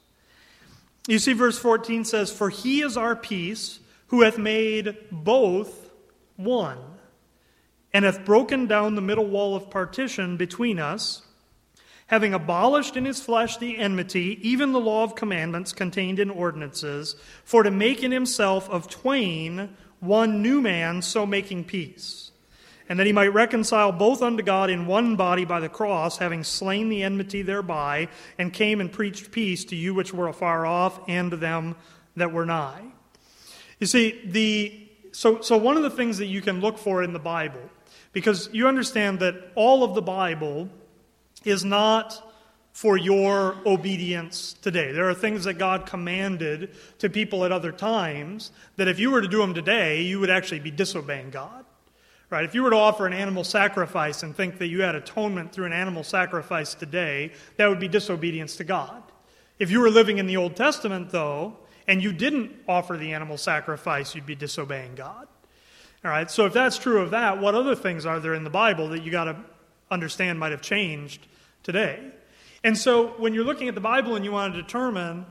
You 1.07 1.19
see, 1.19 1.33
verse 1.33 1.57
14 1.59 2.05
says, 2.05 2.31
For 2.31 2.49
he 2.49 2.81
is 2.81 2.95
our 2.95 3.15
peace, 3.15 3.79
who 4.07 4.21
hath 4.21 4.37
made 4.37 4.95
both 5.11 5.91
one, 6.37 6.79
and 7.93 8.05
hath 8.05 8.23
broken 8.23 8.67
down 8.67 8.95
the 8.95 9.01
middle 9.01 9.25
wall 9.25 9.55
of 9.55 9.69
partition 9.69 10.37
between 10.37 10.79
us, 10.79 11.21
having 12.07 12.33
abolished 12.33 12.95
in 12.95 13.05
his 13.05 13.19
flesh 13.21 13.57
the 13.57 13.77
enmity, 13.77 14.39
even 14.41 14.71
the 14.71 14.79
law 14.79 15.03
of 15.03 15.15
commandments 15.15 15.73
contained 15.73 16.19
in 16.19 16.29
ordinances, 16.29 17.15
for 17.43 17.63
to 17.63 17.71
make 17.71 18.03
in 18.03 18.11
himself 18.11 18.69
of 18.69 18.89
twain 18.89 19.75
one 19.99 20.41
new 20.41 20.61
man, 20.61 21.01
so 21.01 21.25
making 21.25 21.63
peace 21.63 22.24
and 22.87 22.99
that 22.99 23.07
he 23.07 23.13
might 23.13 23.33
reconcile 23.33 23.91
both 23.91 24.21
unto 24.21 24.43
God 24.43 24.69
in 24.69 24.85
one 24.85 25.15
body 25.15 25.45
by 25.45 25.59
the 25.59 25.69
cross, 25.69 26.17
having 26.17 26.43
slain 26.43 26.89
the 26.89 27.03
enmity 27.03 27.41
thereby, 27.41 28.07
and 28.37 28.53
came 28.53 28.79
and 28.79 28.91
preached 28.91 29.31
peace 29.31 29.65
to 29.65 29.75
you 29.75 29.93
which 29.93 30.13
were 30.13 30.27
afar 30.27 30.65
off, 30.65 30.99
and 31.07 31.31
to 31.31 31.37
them 31.37 31.75
that 32.15 32.31
were 32.31 32.45
nigh. 32.45 32.83
You 33.79 33.87
see, 33.87 34.21
the 34.25 34.81
so 35.11 35.41
so 35.41 35.57
one 35.57 35.77
of 35.77 35.83
the 35.83 35.89
things 35.89 36.17
that 36.17 36.27
you 36.27 36.41
can 36.41 36.61
look 36.61 36.77
for 36.77 37.03
in 37.03 37.13
the 37.13 37.19
Bible, 37.19 37.69
because 38.13 38.49
you 38.51 38.67
understand 38.67 39.19
that 39.19 39.35
all 39.55 39.83
of 39.83 39.95
the 39.95 40.01
Bible 40.01 40.69
is 41.43 41.63
not 41.63 42.21
for 42.75 42.97
your 42.97 43.55
obedience 43.65 44.51
today. 44.61 44.91
There 44.91 45.09
are 45.09 45.13
things 45.13 45.45
that 45.45 45.53
God 45.53 45.85
commanded 45.85 46.75
to 46.99 47.09
people 47.09 47.45
at 47.45 47.51
other 47.53 47.71
times 47.71 48.51
that 48.75 48.89
if 48.89 48.99
you 48.99 49.11
were 49.11 49.21
to 49.21 49.29
do 49.29 49.37
them 49.37 49.53
today, 49.53 50.01
you 50.01 50.19
would 50.19 50.29
actually 50.29 50.59
be 50.59 50.71
disobeying 50.71 51.29
God. 51.29 51.63
Right? 52.29 52.43
If 52.43 52.55
you 52.55 52.63
were 52.63 52.71
to 52.71 52.75
offer 52.75 53.05
an 53.05 53.13
animal 53.13 53.43
sacrifice 53.43 54.23
and 54.23 54.35
think 54.35 54.57
that 54.57 54.67
you 54.67 54.81
had 54.81 54.95
atonement 54.95 55.51
through 55.51 55.65
an 55.65 55.73
animal 55.73 56.03
sacrifice 56.03 56.73
today, 56.73 57.31
that 57.57 57.67
would 57.69 57.79
be 57.79 57.87
disobedience 57.87 58.55
to 58.57 58.63
God. 58.63 59.03
If 59.59 59.71
you 59.71 59.79
were 59.79 59.89
living 59.91 60.17
in 60.17 60.25
the 60.25 60.37
Old 60.37 60.55
Testament, 60.55 61.11
though, 61.11 61.57
and 61.87 62.01
you 62.01 62.11
didn't 62.11 62.51
offer 62.67 62.97
the 62.97 63.13
animal 63.13 63.37
sacrifice, 63.37 64.15
you'd 64.15 64.25
be 64.25 64.35
disobeying 64.35 64.95
God. 64.95 65.27
All 66.03 66.11
right, 66.11 66.29
so 66.29 66.45
if 66.45 66.53
that's 66.53 66.77
true 66.77 67.01
of 67.01 67.11
that, 67.11 67.39
what 67.39 67.55
other 67.55 67.75
things 67.75 68.05
are 68.05 68.19
there 68.19 68.33
in 68.33 68.43
the 68.43 68.49
Bible 68.49 68.89
that 68.89 69.03
you 69.03 69.11
got 69.11 69.25
to 69.25 69.37
understand 69.89 70.39
might 70.39 70.51
have 70.51 70.61
changed 70.61 71.25
today? 71.63 71.99
And 72.63 72.77
so 72.77 73.09
when 73.19 73.33
you're 73.33 73.43
looking 73.43 73.69
at 73.69 73.75
the 73.75 73.81
Bible 73.81 74.15
and 74.15 74.25
you 74.25 74.31
want 74.31 74.53
to 74.55 74.61
determine, 74.61 75.25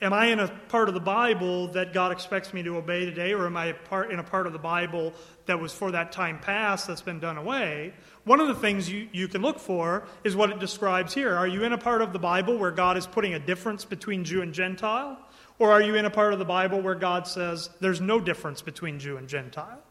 am 0.00 0.12
I 0.12 0.26
in 0.26 0.38
a 0.38 0.48
part 0.68 0.88
of 0.88 0.94
the 0.94 1.00
Bible 1.00 1.68
that 1.68 1.92
God 1.92 2.12
expects 2.12 2.54
me 2.54 2.62
to 2.62 2.76
obey 2.76 3.04
today, 3.04 3.32
or 3.32 3.46
am 3.46 3.56
I 3.56 3.72
part, 3.72 4.12
in 4.12 4.18
a 4.18 4.22
part 4.22 4.46
of 4.46 4.52
the 4.52 4.58
Bible 4.58 5.12
that 5.46 5.58
was 5.58 5.72
for 5.72 5.90
that 5.90 6.12
time 6.12 6.38
past 6.38 6.86
that's 6.86 7.02
been 7.02 7.20
done 7.20 7.36
away? 7.36 7.92
One 8.24 8.40
of 8.40 8.48
the 8.48 8.54
things 8.54 8.90
you, 8.90 9.08
you 9.12 9.28
can 9.28 9.42
look 9.42 9.58
for 9.58 10.06
is 10.24 10.36
what 10.36 10.50
it 10.50 10.60
describes 10.60 11.14
here. 11.14 11.34
Are 11.34 11.46
you 11.46 11.64
in 11.64 11.72
a 11.72 11.78
part 11.78 12.02
of 12.02 12.12
the 12.12 12.18
Bible 12.18 12.58
where 12.58 12.70
God 12.70 12.96
is 12.96 13.06
putting 13.06 13.34
a 13.34 13.38
difference 13.38 13.84
between 13.84 14.24
Jew 14.24 14.42
and 14.42 14.52
Gentile? 14.52 15.18
Or 15.58 15.72
are 15.72 15.82
you 15.82 15.96
in 15.96 16.04
a 16.04 16.10
part 16.10 16.32
of 16.32 16.38
the 16.38 16.44
Bible 16.44 16.80
where 16.80 16.94
God 16.94 17.26
says 17.26 17.70
there's 17.80 18.00
no 18.00 18.20
difference 18.20 18.62
between 18.62 19.00
Jew 19.00 19.16
and 19.16 19.28
Gentile? 19.28 19.82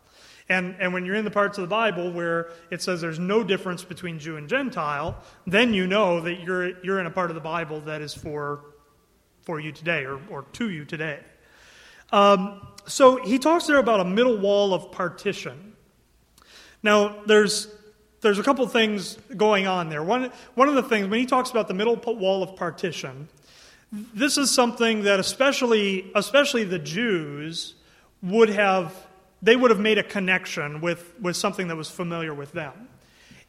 And, 0.49 0.75
and 0.79 0.93
when 0.93 1.05
you're 1.05 1.15
in 1.15 1.25
the 1.25 1.31
parts 1.31 1.57
of 1.57 1.63
the 1.63 1.67
Bible 1.67 2.11
where 2.11 2.51
it 2.71 2.81
says 2.81 3.01
there's 3.01 3.19
no 3.19 3.43
difference 3.43 3.83
between 3.83 4.17
Jew 4.17 4.37
and 4.37 4.47
Gentile, 4.47 5.17
then 5.45 5.73
you 5.73 5.87
know 5.87 6.21
that 6.21 6.39
you're, 6.39 6.79
you're 6.83 6.99
in 7.01 7.05
a 7.05 7.11
part 7.11 7.29
of 7.29 7.35
the 7.35 7.41
Bible 7.41 7.81
that 7.81 8.01
is 8.01 8.13
for, 8.13 8.61
for 9.47 9.61
you 9.61 9.71
today 9.71 10.03
or, 10.03 10.19
or 10.29 10.43
to 10.51 10.69
you 10.69 10.83
today. 10.83 11.19
Um, 12.11 12.67
so 12.85 13.23
he 13.23 13.39
talks 13.39 13.65
there 13.65 13.77
about 13.77 14.01
a 14.01 14.03
middle 14.03 14.37
wall 14.37 14.73
of 14.73 14.91
partition. 14.91 15.71
Now, 16.83 17.23
there's, 17.25 17.69
there's 18.19 18.39
a 18.39 18.43
couple 18.43 18.67
things 18.67 19.17
going 19.37 19.65
on 19.65 19.87
there. 19.87 20.03
One, 20.03 20.33
one 20.55 20.67
of 20.67 20.75
the 20.75 20.83
things, 20.83 21.07
when 21.07 21.21
he 21.21 21.25
talks 21.25 21.49
about 21.49 21.69
the 21.69 21.73
middle 21.73 21.95
wall 21.95 22.43
of 22.43 22.57
partition, 22.57 23.29
this 23.91 24.37
is 24.37 24.53
something 24.53 25.03
that 25.03 25.21
especially, 25.21 26.11
especially 26.13 26.65
the 26.65 26.79
Jews 26.79 27.75
would 28.21 28.49
have 28.49 28.93
they 29.41 29.55
would 29.55 29.69
have 29.71 29.79
made 29.79 29.99
a 29.99 30.03
connection 30.03 30.81
with, 30.81 31.13
with 31.21 31.35
something 31.35 31.67
that 31.67 31.75
was 31.75 31.91
familiar 31.91 32.33
with 32.33 32.53
them. 32.53 32.89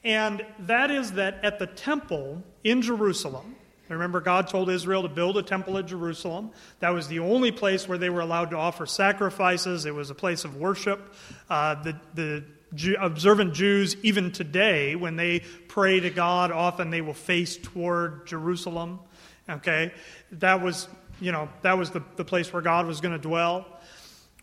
And 0.04 0.44
that 0.60 0.90
is 0.90 1.12
that 1.12 1.42
at 1.42 1.58
the 1.58 1.66
temple 1.66 2.42
in 2.62 2.82
Jerusalem, 2.82 3.56
remember 3.94 4.20
God 4.20 4.48
told 4.48 4.68
Israel 4.70 5.02
to 5.02 5.08
build 5.08 5.38
a 5.38 5.42
temple 5.42 5.78
at 5.78 5.86
Jerusalem. 5.86 6.50
That 6.80 6.90
was 6.90 7.08
the 7.08 7.20
only 7.20 7.52
place 7.52 7.88
where 7.88 7.98
they 7.98 8.10
were 8.10 8.20
allowed 8.20 8.50
to 8.50 8.56
offer 8.56 8.86
sacrifices, 8.86 9.86
it 9.86 9.94
was 9.94 10.10
a 10.10 10.14
place 10.14 10.44
of 10.44 10.56
worship. 10.56 11.14
Uh, 11.48 11.82
the, 11.82 12.00
the 12.14 12.44
Jew, 12.74 12.96
observant 13.00 13.54
Jews, 13.54 13.96
even 14.02 14.30
today, 14.30 14.94
when 14.94 15.16
they 15.16 15.40
pray 15.68 16.00
to 16.00 16.10
God, 16.10 16.52
often 16.52 16.90
they 16.90 17.00
will 17.00 17.14
face 17.14 17.56
toward 17.56 18.26
Jerusalem. 18.26 19.00
Okay? 19.48 19.92
That 20.32 20.62
was, 20.62 20.88
you 21.20 21.32
know, 21.32 21.48
that 21.62 21.78
was 21.78 21.90
the, 21.90 22.02
the 22.16 22.24
place 22.24 22.52
where 22.52 22.62
God 22.62 22.86
was 22.86 23.00
going 23.00 23.14
to 23.14 23.20
dwell. 23.20 23.66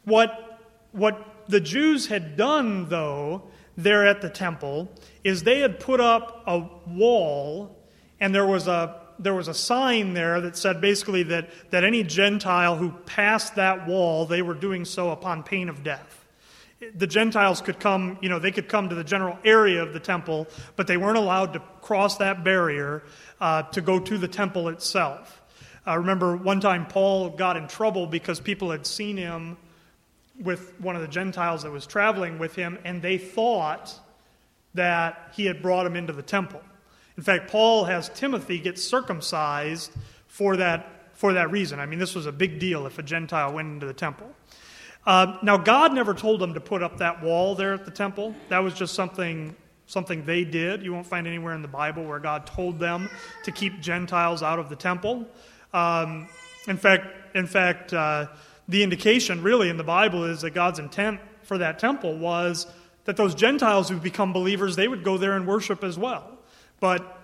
What, 0.06 0.60
what 0.92 1.46
the 1.48 1.60
Jews 1.60 2.08
had 2.08 2.36
done, 2.36 2.90
though, 2.90 3.44
there 3.78 4.08
at 4.08 4.22
the 4.22 4.30
temple, 4.30 4.92
is 5.24 5.44
they 5.44 5.60
had 5.60 5.80
put 5.80 6.00
up 6.00 6.44
a 6.48 6.68
wall, 6.88 7.78
and 8.20 8.34
there 8.34 8.46
was 8.46 8.68
a 8.68 9.02
there 9.20 9.34
was 9.34 9.48
a 9.48 9.54
sign 9.54 10.14
there 10.14 10.42
that 10.42 10.58
said 10.58 10.82
basically 10.82 11.24
that, 11.24 11.50
that 11.72 11.84
any 11.84 12.04
Gentile 12.04 12.76
who 12.76 12.92
passed 13.06 13.56
that 13.56 13.88
wall, 13.88 14.26
they 14.26 14.42
were 14.42 14.54
doing 14.54 14.86
so 14.86 15.12
upon 15.12 15.44
pain 15.44 15.70
of 15.70 15.84
death. 15.84 16.26
The 16.96 17.08
Gentiles 17.08 17.62
could 17.62 17.80
come, 17.80 18.18
you 18.22 18.30
know, 18.30 18.38
they 18.38 18.52
could 18.52 18.68
come 18.68 18.90
to 18.90 18.96
the 18.96 19.04
general 19.04 19.40
area 19.46 19.82
of 19.82 19.94
the 19.94 20.00
temple, 20.00 20.48
but 20.76 20.88
they 20.88 20.98
weren't 20.98 21.18
allowed 21.18 21.54
to 21.54 21.60
cross 21.82 22.18
that 22.18 22.44
barrier 22.44 23.04
uh, 23.40 23.64
to 23.64 23.82
go 23.82 24.00
to 24.00 24.18
the 24.18 24.28
temple 24.28 24.68
itself. 24.70 25.42
I 25.86 25.96
remember 25.96 26.36
one 26.36 26.60
time 26.60 26.86
Paul 26.86 27.30
got 27.30 27.58
in 27.58 27.68
trouble 27.68 28.08
because 28.08 28.40
people 28.40 28.72
had 28.72 28.86
seen 28.86 29.18
him 29.18 29.58
with 30.40 30.74
one 30.82 30.96
of 30.96 31.02
the 31.02 31.08
Gentiles 31.08 31.64
that 31.64 31.72
was 31.72 31.86
traveling 31.86 32.40
with 32.40 32.56
him, 32.56 32.78
and 32.84 33.02
they 33.02 33.18
thought 33.18 33.94
that 34.74 35.32
he 35.34 35.46
had 35.46 35.62
brought 35.62 35.86
him 35.86 35.96
into 35.96 36.12
the 36.12 36.22
temple. 36.24 36.62
In 37.18 37.24
fact, 37.24 37.50
Paul 37.50 37.86
has 37.86 38.10
Timothy 38.10 38.60
get 38.60 38.78
circumcised 38.78 39.92
for 40.28 40.58
that, 40.58 41.10
for 41.14 41.34
that 41.34 41.50
reason. 41.52 41.80
I 41.80 41.86
mean, 41.86 42.00
this 42.00 42.14
was 42.14 42.26
a 42.26 42.32
big 42.32 42.60
deal 42.60 42.86
if 42.86 43.00
a 43.00 43.04
Gentile 43.04 43.54
went 43.54 43.70
into 43.70 43.86
the 43.86 43.94
temple. 43.94 44.30
Uh, 45.06 45.38
now, 45.44 45.56
God 45.56 45.94
never 45.94 46.14
told 46.14 46.42
them 46.42 46.54
to 46.56 46.60
put 46.60 46.82
up 46.82 46.98
that 46.98 47.22
wall 47.24 47.56
there 47.56 47.74
at 47.74 47.86
the 47.86 47.92
temple. 47.92 48.36
That 48.50 48.60
was 48.60 48.74
just 48.74 48.96
something, 48.96 49.56
something 49.86 50.26
they 50.26 50.44
did. 50.44 50.84
You 50.84 50.94
won't 50.94 51.06
find 51.06 51.28
anywhere 51.28 51.54
in 51.54 51.62
the 51.62 51.68
Bible 51.68 52.04
where 52.04 52.20
God 52.20 52.48
told 52.48 52.80
them 52.80 53.10
to 53.44 53.52
keep 53.52 53.80
Gentiles 53.80 54.44
out 54.44 54.60
of 54.60 54.68
the 54.68 54.76
temple. 54.76 55.26
Um, 55.74 56.28
in 56.68 56.78
fact, 56.78 57.36
in 57.36 57.48
fact, 57.48 57.94
uh, 57.94 58.28
the 58.68 58.82
indication, 58.82 59.44
really, 59.44 59.70
in 59.70 59.78
the 59.78 59.84
Bible 59.84 60.26
is 60.26 60.42
that 60.42 60.52
God's 60.52 60.80
intent 60.80 61.20
for 61.44 61.60
that 61.60 61.78
temple 61.78 62.18
was 62.18 62.66
that 63.06 63.16
those 63.16 63.36
Gentiles 63.36 63.88
who 63.88 63.98
become 63.98 64.34
believers, 64.34 64.76
they 64.76 64.88
would 64.88 65.04
go 65.04 65.18
there 65.18 65.34
and 65.34 65.46
worship 65.48 65.84
as 65.84 65.98
well. 65.98 66.35
But, 66.86 67.20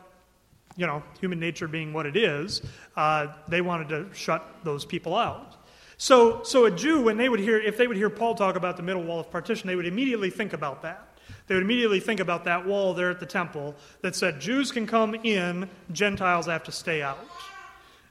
you 0.75 0.87
know, 0.87 1.03
human 1.19 1.39
nature 1.39 1.67
being 1.67 1.93
what 1.93 2.07
it 2.07 2.17
is, 2.17 2.63
uh, 2.95 3.27
they 3.47 3.61
wanted 3.61 3.89
to 3.89 4.11
shut 4.11 4.43
those 4.63 4.85
people 4.85 5.15
out. 5.15 5.55
So, 5.97 6.41
so 6.41 6.65
a 6.65 6.71
Jew, 6.71 7.03
when 7.03 7.15
they 7.15 7.29
would 7.29 7.39
hear, 7.39 7.59
if 7.59 7.77
they 7.77 7.85
would 7.85 7.95
hear 7.95 8.09
Paul 8.09 8.33
talk 8.33 8.55
about 8.55 8.75
the 8.75 8.81
middle 8.81 9.03
wall 9.03 9.19
of 9.19 9.29
partition, 9.29 9.67
they 9.67 9.75
would 9.75 9.85
immediately 9.85 10.31
think 10.31 10.53
about 10.53 10.81
that. 10.81 11.15
They 11.45 11.53
would 11.53 11.63
immediately 11.63 11.99
think 11.99 12.19
about 12.19 12.43
that 12.45 12.65
wall 12.65 12.95
there 12.95 13.11
at 13.11 13.19
the 13.19 13.27
temple 13.27 13.75
that 14.01 14.15
said 14.15 14.41
Jews 14.41 14.71
can 14.71 14.87
come 14.87 15.13
in, 15.13 15.69
Gentiles 15.91 16.47
have 16.47 16.63
to 16.63 16.71
stay 16.71 17.03
out. 17.03 17.19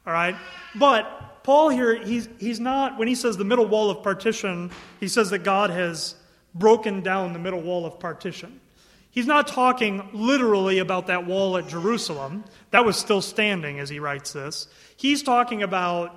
All 0.06 0.12
right? 0.12 0.36
But 0.76 1.42
Paul 1.42 1.70
here, 1.70 1.96
he's, 1.96 2.28
he's 2.38 2.60
not, 2.60 2.96
when 2.96 3.08
he 3.08 3.16
says 3.16 3.36
the 3.36 3.44
middle 3.44 3.66
wall 3.66 3.90
of 3.90 4.04
partition, 4.04 4.70
he 5.00 5.08
says 5.08 5.30
that 5.30 5.40
God 5.40 5.70
has 5.70 6.14
broken 6.54 7.00
down 7.00 7.32
the 7.32 7.40
middle 7.40 7.60
wall 7.60 7.86
of 7.86 7.98
partition. 7.98 8.60
He's 9.10 9.26
not 9.26 9.48
talking 9.48 10.08
literally 10.12 10.78
about 10.78 11.08
that 11.08 11.26
wall 11.26 11.56
at 11.56 11.68
Jerusalem. 11.68 12.44
That 12.70 12.84
was 12.84 12.96
still 12.96 13.20
standing 13.20 13.80
as 13.80 13.88
he 13.88 13.98
writes 13.98 14.32
this. 14.32 14.68
He's 14.96 15.22
talking 15.22 15.62
about, 15.62 16.14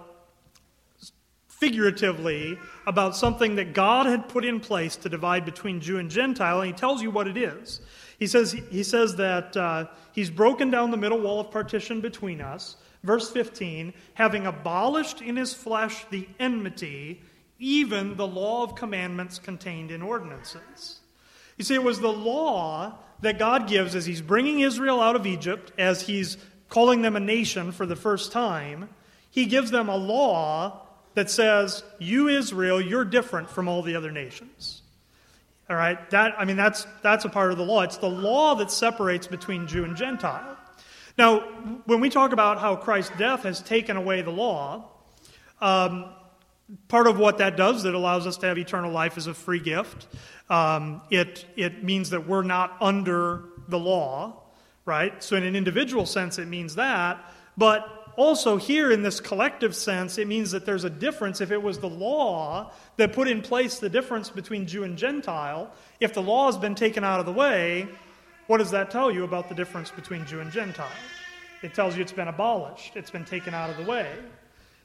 figuratively, 1.47 2.57
about 2.85 3.15
something 3.15 3.55
that 3.55 3.73
God 3.73 4.05
had 4.05 4.29
put 4.29 4.45
in 4.45 4.59
place 4.59 4.95
to 4.97 5.09
divide 5.09 5.43
between 5.45 5.81
Jew 5.81 5.97
and 5.97 6.09
Gentile, 6.09 6.61
and 6.61 6.67
he 6.67 6.73
tells 6.73 7.01
you 7.01 7.09
what 7.09 7.27
it 7.27 7.37
is. 7.37 7.81
He 8.19 8.27
says, 8.27 8.51
he 8.51 8.83
says 8.83 9.15
that 9.15 9.57
uh, 9.57 9.85
he's 10.11 10.29
broken 10.29 10.69
down 10.69 10.91
the 10.91 10.97
middle 10.97 11.19
wall 11.19 11.39
of 11.39 11.49
partition 11.49 11.99
between 11.99 12.41
us 12.41 12.77
Verse 13.03 13.29
15, 13.31 13.93
having 14.13 14.45
abolished 14.45 15.21
in 15.21 15.35
his 15.35 15.53
flesh 15.53 16.05
the 16.09 16.27
enmity, 16.39 17.21
even 17.59 18.15
the 18.15 18.27
law 18.27 18.63
of 18.63 18.75
commandments 18.75 19.39
contained 19.39 19.91
in 19.91 20.01
ordinances. 20.01 21.01
You 21.57 21.63
see, 21.63 21.75
it 21.75 21.83
was 21.83 21.99
the 21.99 22.11
law 22.11 22.97
that 23.21 23.39
God 23.39 23.67
gives 23.67 23.95
as 23.95 24.05
he's 24.05 24.21
bringing 24.21 24.59
Israel 24.59 25.01
out 25.01 25.15
of 25.15 25.25
Egypt, 25.25 25.71
as 25.77 26.01
he's 26.01 26.37
calling 26.69 27.01
them 27.01 27.15
a 27.15 27.19
nation 27.19 27.71
for 27.71 27.85
the 27.85 27.95
first 27.95 28.31
time. 28.31 28.89
He 29.29 29.45
gives 29.45 29.71
them 29.71 29.89
a 29.89 29.95
law 29.95 30.87
that 31.15 31.29
says, 31.29 31.83
You, 31.99 32.27
Israel, 32.27 32.81
you're 32.81 33.05
different 33.05 33.49
from 33.49 33.67
all 33.67 33.81
the 33.81 33.95
other 33.95 34.11
nations. 34.11 34.81
All 35.69 35.75
right? 35.75 36.09
That, 36.09 36.35
I 36.37 36.45
mean, 36.45 36.57
that's, 36.57 36.85
that's 37.01 37.25
a 37.25 37.29
part 37.29 37.51
of 37.51 37.57
the 37.57 37.65
law. 37.65 37.81
It's 37.81 37.97
the 37.97 38.09
law 38.09 38.55
that 38.55 38.71
separates 38.71 39.27
between 39.27 39.67
Jew 39.67 39.85
and 39.85 39.95
Gentile. 39.95 40.57
Now, 41.17 41.39
when 41.85 42.01
we 42.01 42.09
talk 42.09 42.33
about 42.33 42.59
how 42.59 42.75
Christ's 42.75 43.15
death 43.17 43.43
has 43.43 43.61
taken 43.61 43.95
away 43.95 44.21
the 44.21 44.31
law, 44.31 44.89
um, 45.61 46.05
part 46.87 47.07
of 47.07 47.17
what 47.17 47.37
that 47.39 47.57
does 47.57 47.83
that 47.83 47.93
allows 47.93 48.25
us 48.27 48.37
to 48.37 48.47
have 48.47 48.57
eternal 48.57 48.91
life 48.91 49.17
is 49.17 49.27
a 49.27 49.33
free 49.33 49.59
gift. 49.59 50.07
Um, 50.49 51.01
it, 51.09 51.45
it 51.55 51.83
means 51.83 52.11
that 52.11 52.27
we're 52.27 52.43
not 52.43 52.77
under 52.81 53.45
the 53.67 53.79
law, 53.79 54.41
right? 54.85 55.23
So, 55.23 55.35
in 55.35 55.43
an 55.43 55.55
individual 55.55 56.05
sense, 56.05 56.39
it 56.39 56.47
means 56.47 56.75
that. 56.75 57.23
But 57.57 58.13
also, 58.15 58.57
here 58.57 58.91
in 58.91 59.01
this 59.01 59.19
collective 59.19 59.75
sense, 59.75 60.17
it 60.17 60.27
means 60.27 60.51
that 60.51 60.65
there's 60.65 60.83
a 60.83 60.89
difference. 60.89 61.41
If 61.41 61.51
it 61.51 61.61
was 61.61 61.79
the 61.79 61.89
law 61.89 62.71
that 62.97 63.13
put 63.13 63.27
in 63.27 63.41
place 63.41 63.79
the 63.79 63.89
difference 63.89 64.29
between 64.29 64.67
Jew 64.67 64.83
and 64.83 64.97
Gentile, 64.97 65.71
if 65.99 66.13
the 66.13 66.21
law 66.21 66.45
has 66.47 66.57
been 66.57 66.75
taken 66.75 67.03
out 67.03 67.19
of 67.19 67.25
the 67.25 67.31
way, 67.31 67.87
what 68.47 68.57
does 68.57 68.71
that 68.71 68.91
tell 68.91 69.09
you 69.09 69.23
about 69.23 69.49
the 69.49 69.55
difference 69.55 69.89
between 69.89 70.25
Jew 70.25 70.41
and 70.41 70.51
Gentile? 70.51 70.87
It 71.63 71.73
tells 71.73 71.95
you 71.95 72.01
it's 72.01 72.11
been 72.11 72.27
abolished, 72.27 72.95
it's 72.95 73.09
been 73.09 73.25
taken 73.25 73.53
out 73.53 73.69
of 73.69 73.77
the 73.77 73.83
way. 73.83 74.11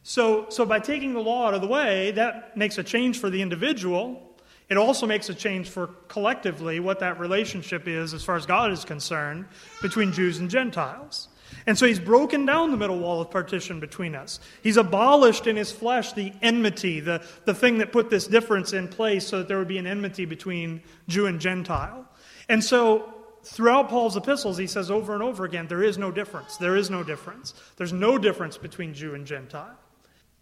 So, 0.09 0.47
so 0.49 0.65
by 0.65 0.81
taking 0.81 1.12
the 1.12 1.21
law 1.21 1.49
out 1.49 1.53
of 1.53 1.61
the 1.61 1.67
way, 1.67 2.12
that 2.12 2.57
makes 2.57 2.79
a 2.79 2.83
change 2.83 3.21
for 3.21 3.29
the 3.29 3.43
individual. 3.43 4.23
It 4.71 4.79
also 4.79 5.07
makes 5.07 5.29
a 5.29 5.35
change 5.35 5.69
for 5.69 5.88
collectively 6.09 6.81
what 6.81 7.00
that 7.00 7.21
relationship 7.21 7.87
is, 7.87 8.15
as 8.15 8.25
far 8.25 8.35
as 8.35 8.47
God 8.47 8.73
is 8.73 8.87
concerned, 8.87 9.45
between 9.83 10.12
Jews 10.15 10.38
and 10.38 10.49
Gentiles. 10.49 11.29
And 11.67 11.77
so 11.77 11.85
he's 11.85 12.00
broken 12.00 12.47
down 12.47 12.71
the 12.71 12.79
middle 12.79 12.99
wall 12.99 13.21
of 13.21 13.31
partition 13.31 13.81
between 13.81 14.15
us. 14.15 14.41
He's 14.62 14.79
abolished 14.79 15.47
in 15.47 15.57
his 15.57 15.73
flesh 15.73 16.15
the 16.15 16.33
enmity, 16.41 17.00
the, 17.00 17.23
the 17.45 17.53
thing 17.53 17.77
that 17.77 17.93
put 17.93 18.09
this 18.09 18.27
difference 18.27 18.73
in 18.73 18.88
place 18.88 19.27
so 19.27 19.41
that 19.41 19.49
there 19.49 19.59
would 19.59 19.69
be 19.69 19.77
an 19.77 19.87
enmity 19.87 20.25
between 20.25 20.81
Jew 21.09 21.27
and 21.27 21.38
Gentile. 21.38 22.09
And 22.49 22.65
so 22.65 23.12
throughout 23.45 23.91
Paul's 23.91 24.17
epistles, 24.17 24.57
he 24.57 24.69
says 24.69 24.91
over 24.91 25.12
and 25.12 25.23
over 25.23 25.45
again, 25.45 25.67
there 25.67 25.83
is 25.83 25.99
no 25.99 26.11
difference. 26.11 26.57
There 26.57 26.77
is 26.77 26.88
no 26.88 27.05
difference. 27.05 27.53
There's 27.77 27.93
no 27.93 28.17
difference 28.17 28.57
between 28.57 28.95
Jew 28.95 29.15
and 29.15 29.27
Gentile. 29.27 29.77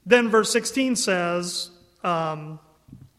Then 0.07 0.29
verse 0.29 0.51
16 0.53 0.97
says 0.97 1.71
um, 2.05 2.61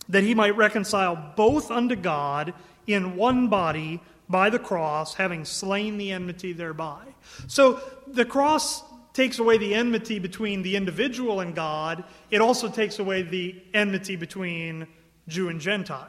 that 0.09 0.23
he 0.23 0.33
might 0.33 0.55
reconcile 0.55 1.33
both 1.35 1.69
unto 1.69 1.95
God 1.95 2.53
in 2.87 3.17
one 3.17 3.49
body 3.49 4.01
by 4.29 4.49
the 4.49 4.59
cross, 4.59 5.13
having 5.13 5.45
slain 5.45 5.97
the 5.97 6.11
enmity 6.11 6.53
thereby. 6.53 7.03
So 7.47 7.81
the 8.07 8.25
cross 8.25 8.83
takes 9.13 9.39
away 9.39 9.57
the 9.57 9.73
enmity 9.73 10.19
between 10.19 10.61
the 10.61 10.75
individual 10.75 11.39
and 11.39 11.55
God. 11.55 12.03
It 12.29 12.39
also 12.39 12.69
takes 12.69 12.99
away 12.99 13.23
the 13.23 13.55
enmity 13.73 14.15
between 14.15 14.87
Jew 15.27 15.49
and 15.49 15.59
Gentile. 15.59 16.07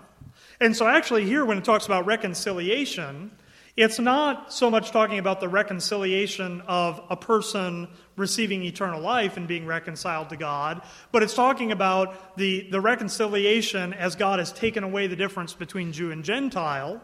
And 0.61 0.77
so, 0.77 0.87
actually, 0.87 1.25
here, 1.25 1.45
when 1.45 1.59
it 1.59 1.65
talks 1.65 1.87
about 1.87 2.07
reconciliation, 2.07 3.31
it's 3.79 4.01
not 4.01 4.53
so 4.53 4.73
much 4.73 4.91
talking 4.91 5.21
about 5.21 5.39
the 5.39 5.49
reconciliation 5.49 6.63
of 6.67 7.01
a 7.11 7.17
person 7.17 7.87
receiving 8.17 8.65
eternal 8.65 9.01
life 9.01 9.37
and 9.37 9.47
being 9.47 9.67
reconciled 9.67 10.31
to 10.31 10.37
God, 10.37 10.83
but 11.13 11.23
it's 11.23 11.33
talking 11.33 11.71
about 11.71 12.37
the, 12.37 12.69
the 12.73 12.81
reconciliation 12.81 13.93
as 13.95 14.17
God 14.17 14.41
has 14.41 14.51
taken 14.51 14.83
away 14.83 15.07
the 15.07 15.15
difference 15.15 15.55
between 15.55 15.93
Jew 15.93 16.11
and 16.11 16.25
Gentile. 16.25 17.01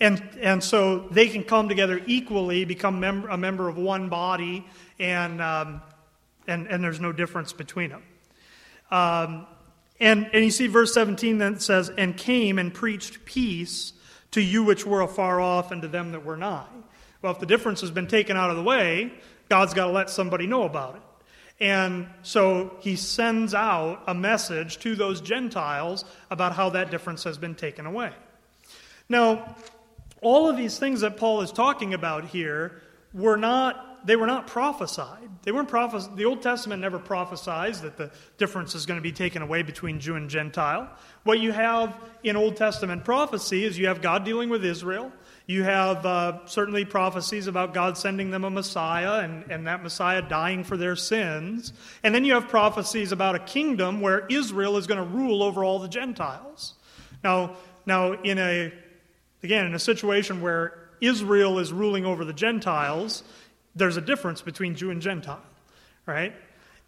And, 0.00 0.22
and 0.38 0.62
so 0.62 1.08
they 1.10 1.28
can 1.28 1.44
come 1.44 1.66
together 1.66 1.98
equally, 2.06 2.66
become 2.66 3.00
mem- 3.00 3.30
a 3.30 3.38
member 3.38 3.66
of 3.66 3.78
one 3.78 4.10
body, 4.10 4.66
and, 4.98 5.40
um, 5.40 5.80
and, 6.46 6.66
and 6.66 6.84
there's 6.84 7.00
no 7.00 7.10
difference 7.10 7.54
between 7.54 7.88
them. 7.88 8.02
Um, 8.90 9.46
and, 9.98 10.28
and 10.34 10.44
you 10.44 10.50
see 10.50 10.66
verse 10.66 10.92
17 10.92 11.38
then 11.38 11.58
says, 11.58 11.88
And 11.88 12.18
came 12.18 12.58
and 12.58 12.74
preached 12.74 13.24
peace 13.24 13.94
to 14.32 14.40
you 14.40 14.64
which 14.64 14.86
were 14.86 15.00
afar 15.00 15.40
off 15.40 15.70
and 15.70 15.82
to 15.82 15.88
them 15.88 16.12
that 16.12 16.24
were 16.24 16.36
nigh. 16.36 16.66
Well, 17.22 17.32
if 17.32 17.40
the 17.40 17.46
difference 17.46 17.80
has 17.80 17.90
been 17.90 18.06
taken 18.06 18.36
out 18.36 18.50
of 18.50 18.56
the 18.56 18.62
way, 18.62 19.12
God's 19.48 19.74
got 19.74 19.86
to 19.86 19.92
let 19.92 20.10
somebody 20.10 20.46
know 20.46 20.64
about 20.64 20.96
it. 20.96 21.02
And 21.60 22.06
so 22.22 22.76
he 22.80 22.94
sends 22.94 23.52
out 23.52 24.02
a 24.06 24.14
message 24.14 24.78
to 24.80 24.94
those 24.94 25.20
Gentiles 25.20 26.04
about 26.30 26.54
how 26.54 26.70
that 26.70 26.90
difference 26.90 27.24
has 27.24 27.36
been 27.36 27.56
taken 27.56 27.86
away. 27.86 28.12
Now, 29.08 29.56
all 30.20 30.48
of 30.48 30.56
these 30.56 30.78
things 30.78 31.00
that 31.00 31.16
Paul 31.16 31.40
is 31.40 31.50
talking 31.50 31.94
about 31.94 32.26
here 32.26 32.82
were 33.12 33.36
not 33.36 33.87
they 34.04 34.16
were 34.16 34.26
not 34.26 34.46
prophesied. 34.46 35.28
They 35.42 35.52
weren't 35.52 35.68
prophes- 35.68 36.08
the 36.14 36.24
Old 36.24 36.42
Testament 36.42 36.82
never 36.82 36.98
prophesies 36.98 37.80
that 37.82 37.96
the 37.96 38.10
difference 38.36 38.74
is 38.74 38.86
going 38.86 38.98
to 38.98 39.02
be 39.02 39.12
taken 39.12 39.42
away 39.42 39.62
between 39.62 40.00
Jew 40.00 40.16
and 40.16 40.28
Gentile. 40.28 40.90
What 41.24 41.40
you 41.40 41.52
have 41.52 41.96
in 42.22 42.36
Old 42.36 42.56
Testament 42.56 43.04
prophecy 43.04 43.64
is 43.64 43.78
you 43.78 43.86
have 43.88 44.02
God 44.02 44.24
dealing 44.24 44.50
with 44.50 44.64
Israel. 44.64 45.12
You 45.46 45.62
have 45.62 46.04
uh, 46.04 46.46
certainly 46.46 46.84
prophecies 46.84 47.46
about 47.46 47.72
God 47.72 47.96
sending 47.96 48.30
them 48.30 48.44
a 48.44 48.50
Messiah 48.50 49.20
and, 49.20 49.50
and 49.50 49.66
that 49.66 49.82
Messiah 49.82 50.20
dying 50.20 50.64
for 50.64 50.76
their 50.76 50.96
sins. 50.96 51.72
And 52.02 52.14
then 52.14 52.24
you 52.24 52.34
have 52.34 52.48
prophecies 52.48 53.12
about 53.12 53.34
a 53.34 53.38
kingdom 53.38 54.02
where 54.02 54.26
Israel 54.26 54.76
is 54.76 54.86
going 54.86 55.00
to 55.00 55.16
rule 55.16 55.42
over 55.42 55.64
all 55.64 55.78
the 55.78 55.88
Gentiles. 55.88 56.74
Now, 57.24 57.56
now 57.86 58.12
in 58.12 58.38
a, 58.38 58.72
again, 59.42 59.66
in 59.66 59.74
a 59.74 59.78
situation 59.78 60.42
where 60.42 60.90
Israel 61.00 61.58
is 61.58 61.72
ruling 61.72 62.04
over 62.04 62.24
the 62.24 62.32
Gentiles, 62.32 63.22
there's 63.78 63.96
a 63.96 64.02
difference 64.02 64.42
between 64.42 64.74
Jew 64.74 64.90
and 64.90 65.00
Gentile, 65.00 65.42
right? 66.06 66.34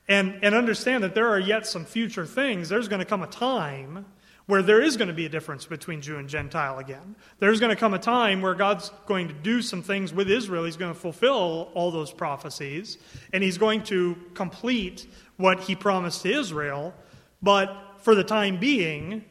And, 0.09 0.41
and 0.43 0.55
understand 0.55 1.05
that 1.05 1.15
there 1.15 1.29
are 1.29 1.39
yet 1.39 1.67
some 1.67 1.85
future 1.85 2.27
things. 2.27 2.69
There's 2.69 2.89
going 2.89 2.99
to 2.99 3.05
come 3.05 3.23
a 3.23 3.29
time 3.29 4.05
where 4.47 4.63
there 4.63 4.83
is 4.83 4.97
going 4.97 5.07
to 5.07 5.15
be 5.15 5.27
a 5.27 5.29
difference 5.29 5.65
between 5.65 6.01
Jew 6.01 6.19
and 6.19 6.29
Gentile 6.29 6.79
again. 6.79 7.15
There's 7.39 7.61
going 7.61 7.71
to 7.71 7.77
come 7.77 7.95
a 7.95 7.99
time 8.01 8.43
where 8.43 8.55
God's 8.55 8.91
going 9.07 9.29
to 9.29 9.35
do 9.35 9.63
some 9.63 9.83
things 9.83 10.13
with 10.13 10.29
Israel. 10.29 10.65
He's 10.65 10.77
going 10.77 10.93
to 10.93 10.99
fulfill 10.99 11.71
all 11.75 11.93
those 11.93 12.13
prophecies, 12.13 12.99
and 13.33 13.45
He's 13.45 13.59
going 13.59 13.85
to 13.85 14.17
complete 14.35 15.07
what 15.37 15.61
He 15.61 15.77
promised 15.77 16.23
to 16.23 16.33
Israel. 16.33 16.93
But 17.41 17.73
for 17.99 18.17
the 18.17 18.25
time 18.25 18.59
being, 18.59 19.25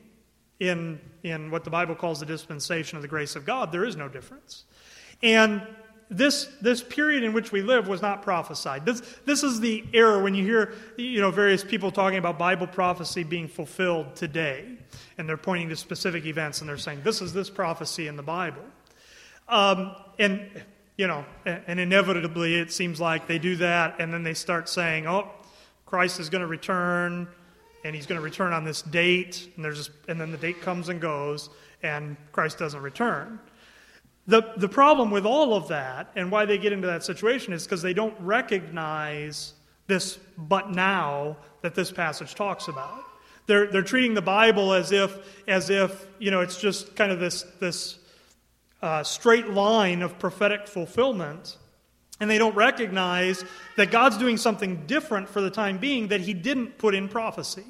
in, 0.59 0.99
in 1.23 1.51
what 1.51 1.65
the 1.65 1.69
Bible 1.69 1.95
calls 1.95 2.21
the 2.21 2.25
dispensation 2.25 2.95
of 2.95 3.01
the 3.01 3.07
grace 3.07 3.35
of 3.35 3.45
God, 3.45 3.73
there 3.73 3.83
is 3.83 3.97
no 3.97 4.07
difference. 4.07 4.63
And 5.21 5.61
this, 6.09 6.45
this 6.59 6.81
period 6.81 7.23
in 7.23 7.33
which 7.33 7.51
we 7.51 7.61
live 7.61 7.87
was 7.87 8.01
not 8.01 8.23
prophesied. 8.23 8.85
This, 8.85 9.01
this 9.25 9.43
is 9.43 9.59
the 9.59 9.83
error 9.93 10.21
when 10.21 10.33
you 10.33 10.43
hear 10.43 10.73
you 10.97 11.21
know, 11.21 11.29
various 11.29 11.63
people 11.63 11.91
talking 11.91 12.17
about 12.17 12.39
Bible 12.39 12.65
prophecy 12.65 13.23
being 13.23 13.47
fulfilled 13.47 14.15
today. 14.15 14.65
And 15.17 15.29
they're 15.29 15.37
pointing 15.37 15.69
to 15.69 15.75
specific 15.75 16.25
events 16.25 16.61
and 16.61 16.69
they're 16.69 16.77
saying, 16.77 17.01
this 17.03 17.21
is 17.21 17.31
this 17.31 17.49
prophecy 17.49 18.07
in 18.07 18.15
the 18.15 18.23
Bible. 18.23 18.63
Um, 19.47 19.95
and, 20.17 20.49
you 20.97 21.05
know, 21.05 21.25
and 21.45 21.79
inevitably 21.79 22.55
it 22.55 22.71
seems 22.71 22.99
like 22.99 23.27
they 23.27 23.37
do 23.37 23.57
that 23.57 23.99
and 23.99 24.11
then 24.11 24.23
they 24.23 24.33
start 24.33 24.67
saying, 24.67 25.05
oh, 25.05 25.29
Christ 25.85 26.19
is 26.19 26.29
going 26.29 26.41
to 26.41 26.47
return 26.47 27.27
and 27.83 27.95
he's 27.95 28.07
going 28.07 28.19
to 28.19 28.23
return 28.23 28.51
on 28.51 28.63
this 28.63 28.81
date. 28.81 29.47
And, 29.55 29.63
there's 29.63 29.91
and 30.07 30.19
then 30.19 30.31
the 30.31 30.37
date 30.37 30.61
comes 30.61 30.89
and 30.89 30.99
goes 30.99 31.51
and 31.83 32.17
Christ 32.31 32.57
doesn't 32.57 32.81
return. 32.81 33.39
The, 34.29 34.53
the 34.57 34.69
problem 34.69 35.09
with 35.09 35.25
all 35.25 35.55
of 35.55 35.69
that 35.69 36.11
and 36.15 36.31
why 36.31 36.45
they 36.45 36.59
get 36.59 36.71
into 36.71 36.85
that 36.85 37.03
situation 37.03 37.51
is 37.51 37.63
because 37.63 37.81
they 37.81 37.95
don't 37.95 38.13
recognize 38.19 39.53
this 39.87 40.19
but 40.37 40.69
now 40.69 41.35
that 41.63 41.73
this 41.73 41.91
passage 41.91 42.35
talks 42.35 42.67
about. 42.67 43.03
They're, 43.47 43.65
they're 43.65 43.81
treating 43.81 44.13
the 44.13 44.21
Bible 44.21 44.73
as 44.73 44.91
if, 44.91 45.17
as 45.47 45.71
if 45.71 46.05
you 46.19 46.29
know, 46.29 46.41
it's 46.41 46.61
just 46.61 46.95
kind 46.95 47.11
of 47.11 47.19
this, 47.19 47.41
this 47.59 47.97
uh, 48.83 49.01
straight 49.01 49.49
line 49.49 50.03
of 50.03 50.19
prophetic 50.19 50.67
fulfillment. 50.67 51.57
And 52.19 52.29
they 52.29 52.37
don't 52.37 52.55
recognize 52.55 53.43
that 53.77 53.89
God's 53.89 54.19
doing 54.19 54.37
something 54.37 54.85
different 54.85 55.27
for 55.27 55.41
the 55.41 55.49
time 55.49 55.79
being 55.79 56.09
that 56.09 56.21
He 56.21 56.35
didn't 56.35 56.77
put 56.77 56.93
in 56.93 57.09
prophecy. 57.09 57.65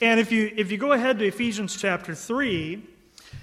And 0.00 0.18
if 0.18 0.32
you, 0.32 0.50
if 0.56 0.72
you 0.72 0.78
go 0.78 0.92
ahead 0.92 1.18
to 1.18 1.26
Ephesians 1.26 1.76
chapter 1.76 2.14
3, 2.14 2.82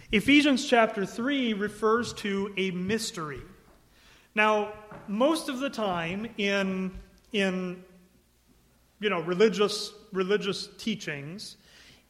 Ephesians 0.10 0.66
chapter 0.66 1.06
3 1.06 1.52
refers 1.54 2.14
to 2.14 2.54
a 2.56 2.72
mystery. 2.72 3.42
Now, 4.36 4.72
most 5.10 5.50
of 5.50 5.60
the 5.60 5.70
time 5.70 6.30
in, 6.38 6.98
in 7.34 7.84
you 9.02 9.10
know, 9.10 9.20
religious, 9.20 9.92
religious 10.14 10.70
teachings, 10.78 11.58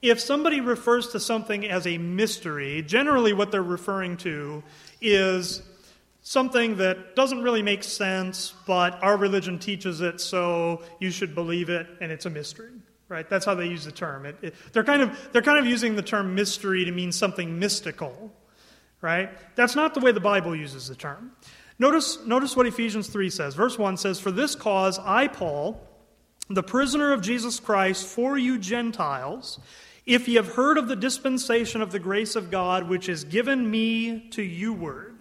if 0.04 0.20
somebody 0.20 0.62
refers 0.62 1.08
to 1.10 1.20
something 1.20 1.66
as 1.66 1.88
a 1.88 1.98
mystery, 1.98 2.84
generally 2.84 3.34
what 3.34 3.52
they're 3.52 3.64
referring 3.64 4.18
to 4.18 4.62
is 5.02 5.64
something 6.22 6.78
that 6.78 7.16
doesn't 7.16 7.42
really 7.42 7.64
make 7.64 7.84
sense, 7.84 8.54
but 8.68 9.02
our 9.02 9.18
religion 9.18 9.58
teaches 9.58 10.02
it, 10.02 10.22
so 10.22 10.84
you 11.00 11.10
should 11.10 11.34
believe 11.34 11.70
it, 11.70 11.88
and 12.00 12.12
it's 12.12 12.28
a 12.28 12.30
mystery 12.30 12.74
right? 13.10 13.30
That's 13.30 13.46
how 13.46 13.56
they 13.56 13.67
use 13.67 13.86
the 13.86 13.91
term. 13.91 14.26
It, 14.26 14.38
it, 14.41 14.56
they're, 14.74 14.84
kind 14.84 15.02
of, 15.02 15.30
they're 15.32 15.41
kind 15.41 15.60
of 15.60 15.65
using 15.65 15.96
the 15.96 16.02
term 16.02 16.36
mystery 16.36 16.86
to 16.86 16.91
mean 16.91 17.12
something 17.12 17.60
mystical, 17.60 18.32
right? 19.02 19.30
That's 19.56 19.76
not 19.76 19.93
the 19.93 20.00
way 20.00 20.12
the 20.12 20.20
Bible 20.20 20.56
uses 20.56 20.88
the 20.88 20.96
term. 20.96 21.32
Notice, 21.80 22.26
notice 22.26 22.56
what 22.56 22.65
Ephesians 22.65 23.08
3 23.08 23.30
says. 23.30 23.56
Verse 23.56 23.78
1 23.78 23.98
says, 23.98 24.20
For 24.20 24.32
this 24.32 24.56
cause 24.56 25.00
I, 25.00 25.28
Paul, 25.28 25.80
the 26.50 26.63
prisoner 26.63 27.13
of 27.13 27.22
Jesus 27.22 27.60
Christ, 27.60 28.06
for 28.06 28.38
you 28.38 28.58
Gentiles, 28.58 29.60
if 30.06 30.28
ye 30.28 30.36
have 30.36 30.54
heard 30.54 30.78
of 30.78 30.88
the 30.88 30.96
dispensation 30.96 31.82
of 31.82 31.91
the 31.91 32.00
grace 32.00 32.36
of 32.36 32.50
God 32.50 32.88
which 32.88 33.10
is 33.10 33.26
given 33.26 33.70
me 33.70 34.30
to 34.32 34.41
you 34.41 34.74
word, 34.74 35.17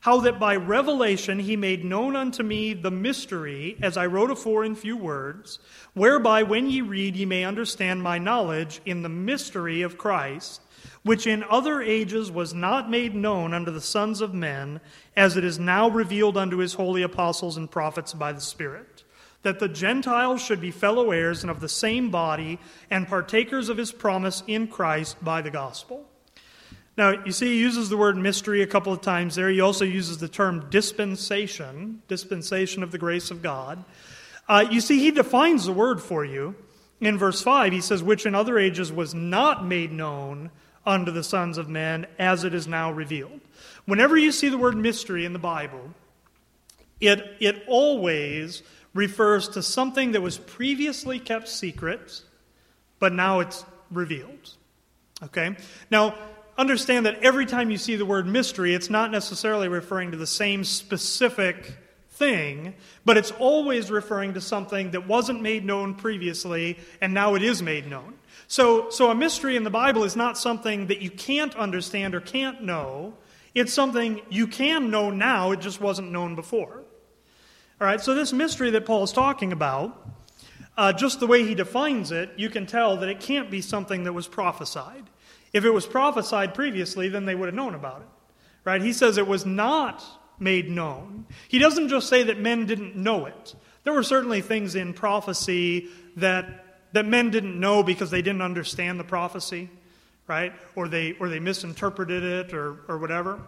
how 0.00 0.20
that 0.20 0.40
by 0.40 0.56
revelation 0.56 1.38
he 1.38 1.56
made 1.56 1.84
known 1.84 2.16
unto 2.16 2.42
me 2.42 2.72
the 2.72 2.90
mystery, 2.90 3.76
as 3.82 3.96
I 3.98 4.06
wrote 4.06 4.30
afore 4.30 4.64
in 4.64 4.74
few 4.74 4.96
words, 4.96 5.58
whereby 5.92 6.42
when 6.42 6.70
ye 6.70 6.80
read 6.80 7.16
ye 7.16 7.26
may 7.26 7.44
understand 7.44 8.02
my 8.02 8.18
knowledge 8.18 8.80
in 8.86 9.02
the 9.02 9.10
mystery 9.10 9.82
of 9.82 9.98
Christ, 9.98 10.62
which 11.02 11.26
in 11.26 11.44
other 11.44 11.82
ages 11.82 12.30
was 12.30 12.54
not 12.54 12.90
made 12.90 13.14
known 13.14 13.52
unto 13.52 13.70
the 13.70 13.80
sons 13.80 14.22
of 14.22 14.32
men, 14.32 14.80
as 15.16 15.36
it 15.36 15.44
is 15.44 15.58
now 15.58 15.88
revealed 15.88 16.36
unto 16.36 16.58
his 16.58 16.74
holy 16.74 17.02
apostles 17.02 17.58
and 17.58 17.70
prophets 17.70 18.14
by 18.14 18.32
the 18.32 18.40
Spirit. 18.40 19.04
That 19.42 19.58
the 19.58 19.68
Gentiles 19.68 20.42
should 20.42 20.60
be 20.60 20.70
fellow 20.70 21.10
heirs 21.10 21.42
and 21.42 21.50
of 21.50 21.60
the 21.60 21.68
same 21.68 22.10
body, 22.10 22.58
and 22.90 23.06
partakers 23.06 23.68
of 23.68 23.76
his 23.76 23.92
promise 23.92 24.42
in 24.46 24.66
Christ 24.68 25.22
by 25.22 25.42
the 25.42 25.50
gospel 25.50 26.09
now, 26.96 27.24
you 27.24 27.32
see, 27.32 27.46
he 27.46 27.58
uses 27.58 27.88
the 27.88 27.96
word 27.96 28.16
mystery 28.16 28.62
a 28.62 28.66
couple 28.66 28.92
of 28.92 29.00
times 29.00 29.34
there. 29.34 29.48
He 29.48 29.60
also 29.60 29.84
uses 29.84 30.18
the 30.18 30.28
term 30.28 30.68
dispensation, 30.70 32.02
dispensation 32.08 32.82
of 32.82 32.90
the 32.92 32.98
grace 32.98 33.30
of 33.30 33.42
God. 33.42 33.82
Uh, 34.48 34.66
you 34.70 34.80
see, 34.80 34.98
he 34.98 35.10
defines 35.10 35.64
the 35.64 35.72
word 35.72 36.02
for 36.02 36.24
you. 36.24 36.54
In 37.00 37.16
verse 37.16 37.40
5, 37.40 37.72
he 37.72 37.80
says, 37.80 38.02
Which 38.02 38.26
in 38.26 38.34
other 38.34 38.58
ages 38.58 38.92
was 38.92 39.14
not 39.14 39.64
made 39.64 39.92
known 39.92 40.50
unto 40.84 41.10
the 41.10 41.24
sons 41.24 41.56
of 41.56 41.68
men, 41.68 42.06
as 42.18 42.44
it 42.44 42.52
is 42.52 42.66
now 42.66 42.90
revealed. 42.90 43.40
Whenever 43.86 44.16
you 44.16 44.32
see 44.32 44.48
the 44.48 44.58
word 44.58 44.76
mystery 44.76 45.24
in 45.24 45.32
the 45.32 45.38
Bible, 45.38 45.94
it, 47.00 47.36
it 47.40 47.62
always 47.66 48.62
refers 48.92 49.48
to 49.50 49.62
something 49.62 50.12
that 50.12 50.20
was 50.20 50.36
previously 50.36 51.18
kept 51.18 51.48
secret, 51.48 52.22
but 52.98 53.12
now 53.12 53.40
it's 53.40 53.64
revealed. 53.90 54.54
Okay? 55.22 55.56
Now, 55.90 56.14
understand 56.60 57.06
that 57.06 57.22
every 57.22 57.46
time 57.46 57.70
you 57.70 57.78
see 57.78 57.96
the 57.96 58.04
word 58.04 58.26
mystery, 58.26 58.74
it's 58.74 58.90
not 58.90 59.10
necessarily 59.10 59.66
referring 59.66 60.10
to 60.10 60.18
the 60.18 60.26
same 60.26 60.62
specific 60.62 61.72
thing, 62.10 62.74
but 63.06 63.16
it's 63.16 63.30
always 63.32 63.90
referring 63.90 64.34
to 64.34 64.42
something 64.42 64.90
that 64.90 65.08
wasn't 65.08 65.40
made 65.40 65.64
known 65.64 65.94
previously 65.94 66.78
and 67.00 67.14
now 67.14 67.34
it 67.34 67.42
is 67.42 67.62
made 67.62 67.88
known. 67.88 68.14
So, 68.46 68.90
so 68.90 69.10
a 69.10 69.14
mystery 69.14 69.56
in 69.56 69.64
the 69.64 69.70
Bible 69.70 70.04
is 70.04 70.16
not 70.16 70.36
something 70.36 70.88
that 70.88 71.00
you 71.00 71.10
can't 71.10 71.56
understand 71.56 72.14
or 72.14 72.20
can't 72.20 72.62
know. 72.62 73.14
It's 73.54 73.72
something 73.72 74.20
you 74.28 74.46
can 74.46 74.90
know 74.90 75.08
now, 75.10 75.52
it 75.52 75.60
just 75.60 75.80
wasn't 75.80 76.12
known 76.12 76.34
before. 76.34 76.82
All 77.80 77.86
right, 77.86 78.02
so 78.02 78.14
this 78.14 78.34
mystery 78.34 78.68
that 78.72 78.84
Paul 78.84 79.04
is 79.04 79.12
talking 79.12 79.52
about, 79.52 79.98
uh, 80.76 80.92
just 80.92 81.20
the 81.20 81.26
way 81.26 81.46
he 81.46 81.54
defines 81.54 82.12
it, 82.12 82.30
you 82.36 82.50
can 82.50 82.66
tell 82.66 82.98
that 82.98 83.08
it 83.08 83.20
can't 83.20 83.50
be 83.50 83.62
something 83.62 84.04
that 84.04 84.12
was 84.12 84.28
prophesied. 84.28 85.08
If 85.52 85.64
it 85.64 85.70
was 85.70 85.86
prophesied 85.86 86.54
previously, 86.54 87.08
then 87.08 87.24
they 87.24 87.34
would 87.34 87.46
have 87.46 87.54
known 87.54 87.74
about 87.74 88.02
it. 88.02 88.08
Right? 88.64 88.82
He 88.82 88.92
says 88.92 89.18
it 89.18 89.26
was 89.26 89.46
not 89.46 90.02
made 90.38 90.70
known. 90.70 91.26
He 91.48 91.58
doesn't 91.58 91.88
just 91.88 92.08
say 92.08 92.22
that 92.24 92.38
men 92.38 92.66
didn't 92.66 92.96
know 92.96 93.26
it. 93.26 93.54
There 93.84 93.92
were 93.92 94.02
certainly 94.02 94.40
things 94.40 94.74
in 94.74 94.92
prophecy 94.92 95.88
that, 96.16 96.78
that 96.92 97.06
men 97.06 97.30
didn't 97.30 97.58
know 97.58 97.82
because 97.82 98.10
they 98.10 98.22
didn't 98.22 98.42
understand 98.42 99.00
the 99.00 99.04
prophecy, 99.04 99.70
right? 100.26 100.52
Or 100.76 100.88
they, 100.88 101.14
or 101.14 101.28
they 101.28 101.40
misinterpreted 101.40 102.22
it 102.22 102.54
or, 102.54 102.80
or 102.88 102.98
whatever. 102.98 103.40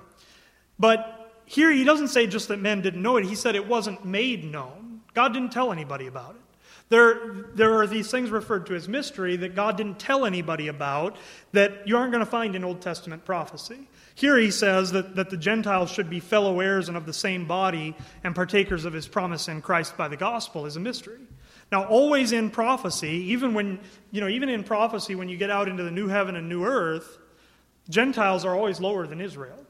But 0.78 1.42
here 1.44 1.70
he 1.70 1.84
doesn't 1.84 2.08
say 2.08 2.26
just 2.26 2.48
that 2.48 2.60
men 2.60 2.80
didn't 2.80 3.02
know 3.02 3.16
it, 3.16 3.24
he 3.24 3.34
said 3.34 3.54
it 3.54 3.66
wasn't 3.66 4.04
made 4.04 4.44
known. 4.44 5.02
God 5.14 5.32
didn't 5.34 5.52
tell 5.52 5.72
anybody 5.72 6.06
about 6.06 6.34
it. 6.34 6.40
There, 6.92 7.46
there 7.54 7.74
are 7.80 7.86
these 7.86 8.10
things 8.10 8.28
referred 8.28 8.66
to 8.66 8.74
as 8.74 8.86
mystery 8.86 9.36
that 9.36 9.54
God 9.54 9.78
didn't 9.78 9.98
tell 9.98 10.26
anybody 10.26 10.68
about 10.68 11.16
that 11.52 11.88
you 11.88 11.96
aren't 11.96 12.12
going 12.12 12.22
to 12.22 12.30
find 12.30 12.54
in 12.54 12.64
Old 12.64 12.82
Testament 12.82 13.24
prophecy. 13.24 13.88
Here 14.14 14.36
he 14.36 14.50
says 14.50 14.92
that, 14.92 15.16
that 15.16 15.30
the 15.30 15.38
Gentiles 15.38 15.90
should 15.90 16.10
be 16.10 16.20
fellow 16.20 16.60
heirs 16.60 16.88
and 16.88 16.96
of 16.98 17.06
the 17.06 17.14
same 17.14 17.46
body 17.46 17.96
and 18.22 18.34
partakers 18.34 18.84
of 18.84 18.92
his 18.92 19.08
promise 19.08 19.48
in 19.48 19.62
Christ 19.62 19.96
by 19.96 20.08
the 20.08 20.18
gospel 20.18 20.66
is 20.66 20.76
a 20.76 20.80
mystery. 20.80 21.20
Now, 21.70 21.84
always 21.84 22.32
in 22.32 22.50
prophecy, 22.50 23.08
even 23.08 23.54
when, 23.54 23.80
you 24.10 24.20
know, 24.20 24.28
even 24.28 24.50
in 24.50 24.62
prophecy, 24.62 25.14
when 25.14 25.30
you 25.30 25.38
get 25.38 25.48
out 25.48 25.68
into 25.68 25.84
the 25.84 25.90
new 25.90 26.08
heaven 26.08 26.36
and 26.36 26.46
new 26.46 26.62
earth, 26.62 27.16
Gentiles 27.88 28.44
are 28.44 28.54
always 28.54 28.80
lower 28.82 29.06
than 29.06 29.22
Israel. 29.22 29.64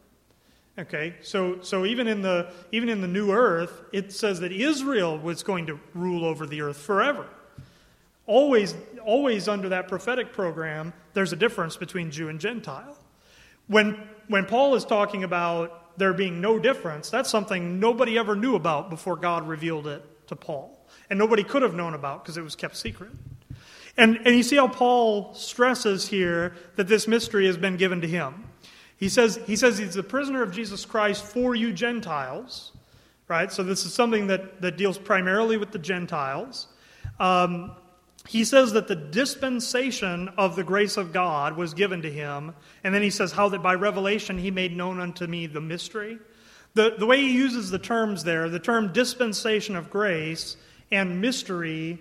Okay, 0.79 1.17
so, 1.21 1.61
so 1.61 1.85
even, 1.85 2.09
in 2.09 2.23
the, 2.23 2.51
even 2.73 2.89
in 2.89 3.03
the 3.03 3.09
new 3.09 3.31
earth, 3.31 3.83
it 3.93 4.11
says 4.11 4.41
that 4.41 4.53
Israel 4.53 5.19
was 5.19 5.43
going 5.43 5.67
to 5.67 5.79
rule 5.93 6.25
over 6.25 6.47
the 6.47 6.63
earth 6.63 6.79
forever. 6.79 7.29
Always, 8.27 8.75
always 9.05 9.49
under 9.49 9.69
that 9.69 9.87
prophetic 9.89 10.33
program, 10.33 10.95
there's 11.13 11.33
a 11.35 11.37
difference 11.37 11.77
between 11.77 12.11
Jew 12.11 12.31
and 12.31 12.41
Gentile. 12.41 12.97
When, 13.67 14.03
when 14.29 14.47
Paul 14.47 14.75
is 14.75 14.87
talking 14.87 15.25
about 15.25 15.99
there 15.99 16.15
being 16.15 16.41
no 16.41 16.59
difference, 16.59 17.11
that's 17.11 17.29
something 17.29 17.79
nobody 17.79 18.17
ever 18.17 18.35
knew 18.35 18.55
about 18.55 18.89
before 18.89 19.17
God 19.17 19.47
revealed 19.47 19.87
it 19.87 20.27
to 20.29 20.37
Paul. 20.37 20.87
And 21.11 21.19
nobody 21.19 21.45
could 21.45 21.61
have 21.61 21.75
known 21.75 21.93
about 21.93 22.25
because 22.25 22.39
it 22.39 22.43
was 22.43 22.57
kept 22.57 22.77
secret. 22.77 23.11
And, 23.99 24.21
and 24.25 24.35
you 24.35 24.43
see 24.43 24.57
how 24.57 24.69
Paul 24.69 25.35
stresses 25.35 26.09
here 26.09 26.55
that 26.77 26.89
this 26.89 27.07
mystery 27.07 27.45
has 27.47 27.59
been 27.59 27.77
given 27.77 28.01
to 28.01 28.09
him. 28.09 28.45
He 29.03 29.09
says, 29.09 29.41
he 29.49 29.57
says 29.57 29.79
he's 29.79 29.95
the 29.95 30.05
prisoner 30.05 30.45
of 30.45 30.53
Jesus 30.53 30.85
Christ 30.85 31.25
for 31.25 31.57
you 31.57 31.73
Gentiles, 31.73 32.71
right? 33.27 33.51
So 33.51 33.65
this 33.65 33.85
is 33.85 33.93
something 33.93 34.29
that, 34.29 34.61
that 34.63 34.77
deals 34.77 34.97
primarily 34.97 35.57
with 35.57 35.73
the 35.73 35.81
Gentiles. 35.81 36.69
Um, 37.19 37.73
he 38.29 38.45
says 38.45 38.75
that 38.75 38.87
the 38.87 38.95
dispensation 38.95 40.29
of 40.39 40.55
the 40.55 40.63
grace 40.63 40.97
of 40.97 41.13
God 41.13 41.57
was 41.57 41.75
given 41.75 42.03
to 42.03 42.13
him. 42.13 42.55
And 42.85 42.95
then 42.95 43.03
he 43.03 43.11
says, 43.11 43.33
How 43.33 43.49
that 43.49 43.61
by 43.61 43.75
revelation 43.75 44.39
he 44.39 44.53
made 44.53 44.77
known 44.77 45.01
unto 45.01 45.27
me 45.27 45.49
the 45.49 45.61
mystery. 45.61 46.21
The, 46.75 46.95
the 46.97 47.05
way 47.05 47.23
he 47.23 47.33
uses 47.33 47.73
the 47.73 47.81
terms 47.81 48.23
there, 48.23 48.49
the 48.49 48.61
term 48.61 48.93
dispensation 48.93 49.75
of 49.75 49.91
grace 49.91 50.57
and 50.93 51.21
mystery, 51.21 51.99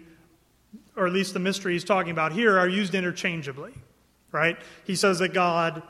or 0.95 1.07
at 1.07 1.13
least 1.13 1.33
the 1.33 1.39
mystery 1.39 1.73
he's 1.73 1.83
talking 1.83 2.11
about 2.11 2.31
here, 2.31 2.59
are 2.59 2.69
used 2.69 2.93
interchangeably, 2.93 3.73
right? 4.31 4.59
He 4.85 4.95
says 4.95 5.17
that 5.17 5.33
God 5.33 5.81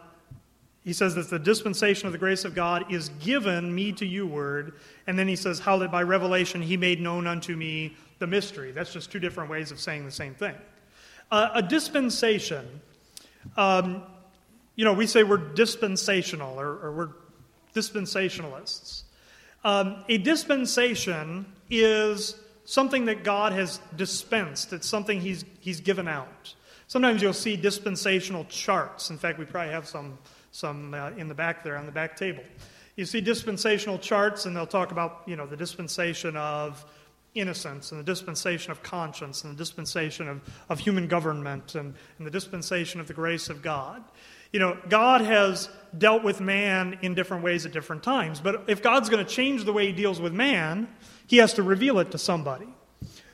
he 0.84 0.94
says 0.94 1.14
that 1.16 1.30
the 1.30 1.38
dispensation 1.38 2.08
of 2.08 2.12
the 2.12 2.18
grace 2.18 2.44
of 2.44 2.56
God 2.56 2.92
is 2.92 3.10
given 3.20 3.74
me 3.74 3.92
to 3.94 4.06
you, 4.06 4.26
word. 4.26 4.74
And 5.06 5.18
then 5.18 5.28
he 5.28 5.36
says, 5.36 5.60
How 5.60 5.78
that 5.78 5.92
by 5.92 6.02
revelation 6.02 6.62
he 6.62 6.76
made 6.76 7.00
known 7.00 7.28
unto 7.28 7.56
me 7.56 7.96
the 8.18 8.28
mystery. 8.28 8.72
That's 8.72 8.92
just 8.92 9.12
two 9.12 9.20
different 9.20 9.50
ways 9.50 9.72
of 9.72 9.80
saying 9.80 10.06
the 10.06 10.12
same 10.12 10.34
thing. 10.34 10.56
Uh, 11.30 11.50
a 11.56 11.62
dispensation, 11.62 12.82
um, 13.58 14.04
you 14.76 14.84
know, 14.84 14.94
we 14.94 15.06
say 15.06 15.24
we're 15.24 15.38
dispensational 15.38 16.60
or, 16.60 16.80
or 16.80 16.92
we're 16.92 17.10
dispensationalists. 17.76 19.04
Um, 19.64 20.04
a 20.10 20.18
dispensation 20.18 21.46
is 21.70 22.36
something 22.66 23.06
that 23.06 23.24
God 23.24 23.54
has 23.54 23.80
dispensed, 23.96 24.74
it's 24.74 24.88
something 24.88 25.22
he's, 25.22 25.46
he's 25.60 25.80
given 25.80 26.08
out. 26.08 26.56
Sometimes 26.88 27.22
you'll 27.22 27.34
see 27.34 27.56
dispensational 27.56 28.46
charts. 28.46 29.12
In 29.12 29.18
fact, 29.18 29.40
we 29.40 29.46
probably 29.46 29.72
have 29.72 29.88
some 29.88 30.18
some 30.52 30.94
uh, 30.94 31.12
in 31.12 31.28
the 31.28 31.34
back 31.34 31.64
there 31.64 31.78
on 31.78 31.86
the 31.86 31.92
back 31.92 32.16
table. 32.16 32.44
You 32.96 33.06
see 33.06 33.22
dispensational 33.22 33.98
charts, 33.98 34.46
and 34.46 34.56
they'll 34.56 34.68
talk 34.68 34.92
about 34.92 35.24
you 35.26 35.36
know 35.36 35.46
the 35.46 35.58
dispensation 35.58 36.36
of 36.38 36.86
innocence 37.34 37.92
and 37.92 38.00
the 38.00 38.04
dispensation 38.04 38.72
of 38.72 38.84
conscience 38.84 39.44
and 39.44 39.54
the 39.54 39.58
dispensation 39.58 40.28
of, 40.28 40.42
of 40.70 40.80
human 40.80 41.08
government 41.08 41.76
and, 41.76 41.94
and 42.18 42.28
the 42.28 42.32
dispensation 42.32 43.00
of 43.00 43.08
the 43.08 43.14
grace 43.14 43.50
of 43.50 43.62
God. 43.62 44.04
You 44.52 44.60
know, 44.60 44.78
God 44.90 45.22
has 45.22 45.70
dealt 45.98 46.24
with 46.24 46.42
man 46.42 47.00
in 47.02 47.16
different 47.16 47.44
ways 47.44 47.66
at 47.66 47.72
different 47.72 48.04
times, 48.04 48.42
but 48.42 48.66
if 48.68 48.84
God's 48.84 49.10
going 49.10 49.26
to 49.26 49.32
change 49.32 49.64
the 49.64 49.72
way 49.72 49.88
he 49.88 49.94
deals 49.94 50.20
with 50.20 50.34
man, 50.34 50.90
he 51.28 51.38
has 51.38 51.54
to 51.54 51.64
reveal 51.64 52.00
it 52.00 52.12
to 52.12 52.18
somebody. 52.18 52.68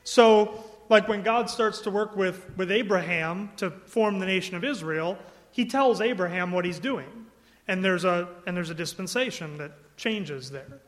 So, 0.04 0.64
like 0.88 1.08
when 1.08 1.22
God 1.22 1.50
starts 1.50 1.80
to 1.80 1.90
work 1.90 2.16
with, 2.16 2.48
with 2.56 2.70
Abraham 2.70 3.50
to 3.56 3.70
form 3.70 4.20
the 4.20 4.26
nation 4.26 4.56
of 4.56 4.64
Israel, 4.64 5.18
he 5.58 5.64
tells 5.64 6.00
Abraham 6.00 6.52
what 6.52 6.64
he's 6.64 6.78
doing. 6.78 7.26
And 7.66 7.84
there's 7.84 8.04
a, 8.04 8.28
and 8.46 8.56
there's 8.56 8.70
a 8.70 8.76
dispensation 8.76 9.58
that 9.58 9.72
changes 9.96 10.52
there. 10.52 10.78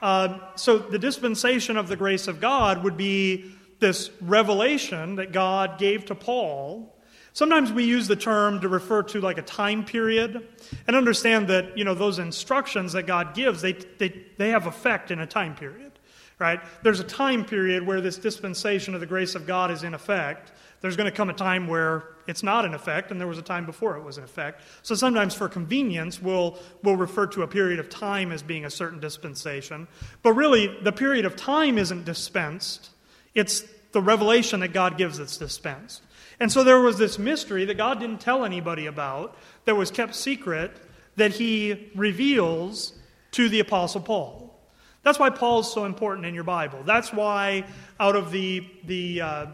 Uh, 0.00 0.38
so 0.54 0.78
the 0.78 1.00
dispensation 1.00 1.76
of 1.76 1.88
the 1.88 1.96
grace 1.96 2.28
of 2.28 2.40
God 2.40 2.84
would 2.84 2.96
be 2.96 3.50
this 3.80 4.12
revelation 4.20 5.16
that 5.16 5.32
God 5.32 5.80
gave 5.80 6.04
to 6.04 6.14
Paul. 6.14 6.96
Sometimes 7.32 7.72
we 7.72 7.82
use 7.82 8.06
the 8.06 8.14
term 8.14 8.60
to 8.60 8.68
refer 8.68 9.02
to 9.02 9.20
like 9.20 9.38
a 9.38 9.42
time 9.42 9.84
period 9.84 10.46
and 10.86 10.94
understand 10.94 11.48
that, 11.48 11.76
you 11.76 11.82
know, 11.82 11.94
those 11.94 12.20
instructions 12.20 12.92
that 12.92 13.08
God 13.08 13.34
gives, 13.34 13.62
they, 13.62 13.72
they, 13.72 14.26
they 14.38 14.50
have 14.50 14.68
effect 14.68 15.10
in 15.10 15.18
a 15.18 15.26
time 15.26 15.56
period, 15.56 15.90
right? 16.38 16.60
There's 16.84 17.00
a 17.00 17.04
time 17.04 17.44
period 17.44 17.84
where 17.84 18.00
this 18.00 18.16
dispensation 18.16 18.94
of 18.94 19.00
the 19.00 19.06
grace 19.06 19.34
of 19.34 19.44
God 19.44 19.72
is 19.72 19.82
in 19.82 19.92
effect. 19.92 20.52
There's 20.84 20.98
going 20.98 21.10
to 21.10 21.16
come 21.16 21.30
a 21.30 21.32
time 21.32 21.66
where 21.66 22.04
it's 22.26 22.42
not 22.42 22.66
in 22.66 22.74
effect, 22.74 23.10
and 23.10 23.18
there 23.18 23.26
was 23.26 23.38
a 23.38 23.42
time 23.42 23.64
before 23.64 23.96
it 23.96 24.02
was 24.02 24.18
in 24.18 24.24
effect. 24.24 24.60
So 24.82 24.94
sometimes, 24.94 25.34
for 25.34 25.48
convenience, 25.48 26.20
we'll, 26.20 26.58
we'll 26.82 26.96
refer 26.96 27.26
to 27.28 27.40
a 27.40 27.48
period 27.48 27.80
of 27.80 27.88
time 27.88 28.30
as 28.30 28.42
being 28.42 28.66
a 28.66 28.70
certain 28.70 29.00
dispensation. 29.00 29.88
But 30.22 30.34
really, 30.34 30.78
the 30.82 30.92
period 30.92 31.24
of 31.24 31.36
time 31.36 31.78
isn't 31.78 32.04
dispensed, 32.04 32.90
it's 33.34 33.64
the 33.92 34.02
revelation 34.02 34.60
that 34.60 34.74
God 34.74 34.98
gives 34.98 35.16
that's 35.16 35.38
dispensed. 35.38 36.02
And 36.38 36.52
so 36.52 36.62
there 36.62 36.80
was 36.80 36.98
this 36.98 37.18
mystery 37.18 37.64
that 37.64 37.78
God 37.78 37.98
didn't 37.98 38.20
tell 38.20 38.44
anybody 38.44 38.84
about, 38.84 39.38
that 39.64 39.76
was 39.76 39.90
kept 39.90 40.14
secret, 40.14 40.70
that 41.16 41.32
he 41.32 41.90
reveals 41.94 42.92
to 43.30 43.48
the 43.48 43.60
Apostle 43.60 44.02
Paul. 44.02 44.54
That's 45.02 45.18
why 45.18 45.30
Paul 45.30 45.60
is 45.60 45.72
so 45.72 45.86
important 45.86 46.26
in 46.26 46.34
your 46.34 46.44
Bible. 46.44 46.82
That's 46.84 47.10
why, 47.10 47.64
out 47.98 48.16
of 48.16 48.30
the, 48.30 48.68
the 48.84 49.20
uh, 49.22 49.46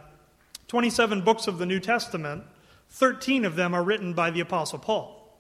27 0.71 1.23
books 1.23 1.49
of 1.49 1.59
the 1.59 1.67
New 1.67 1.81
Testament, 1.81 2.45
13 2.91 3.45
of 3.45 3.57
them 3.57 3.75
are 3.75 3.83
written 3.83 4.15
by 4.15 4.31
the 4.31 4.39
Apostle 4.39 4.79
Paul. 4.79 5.37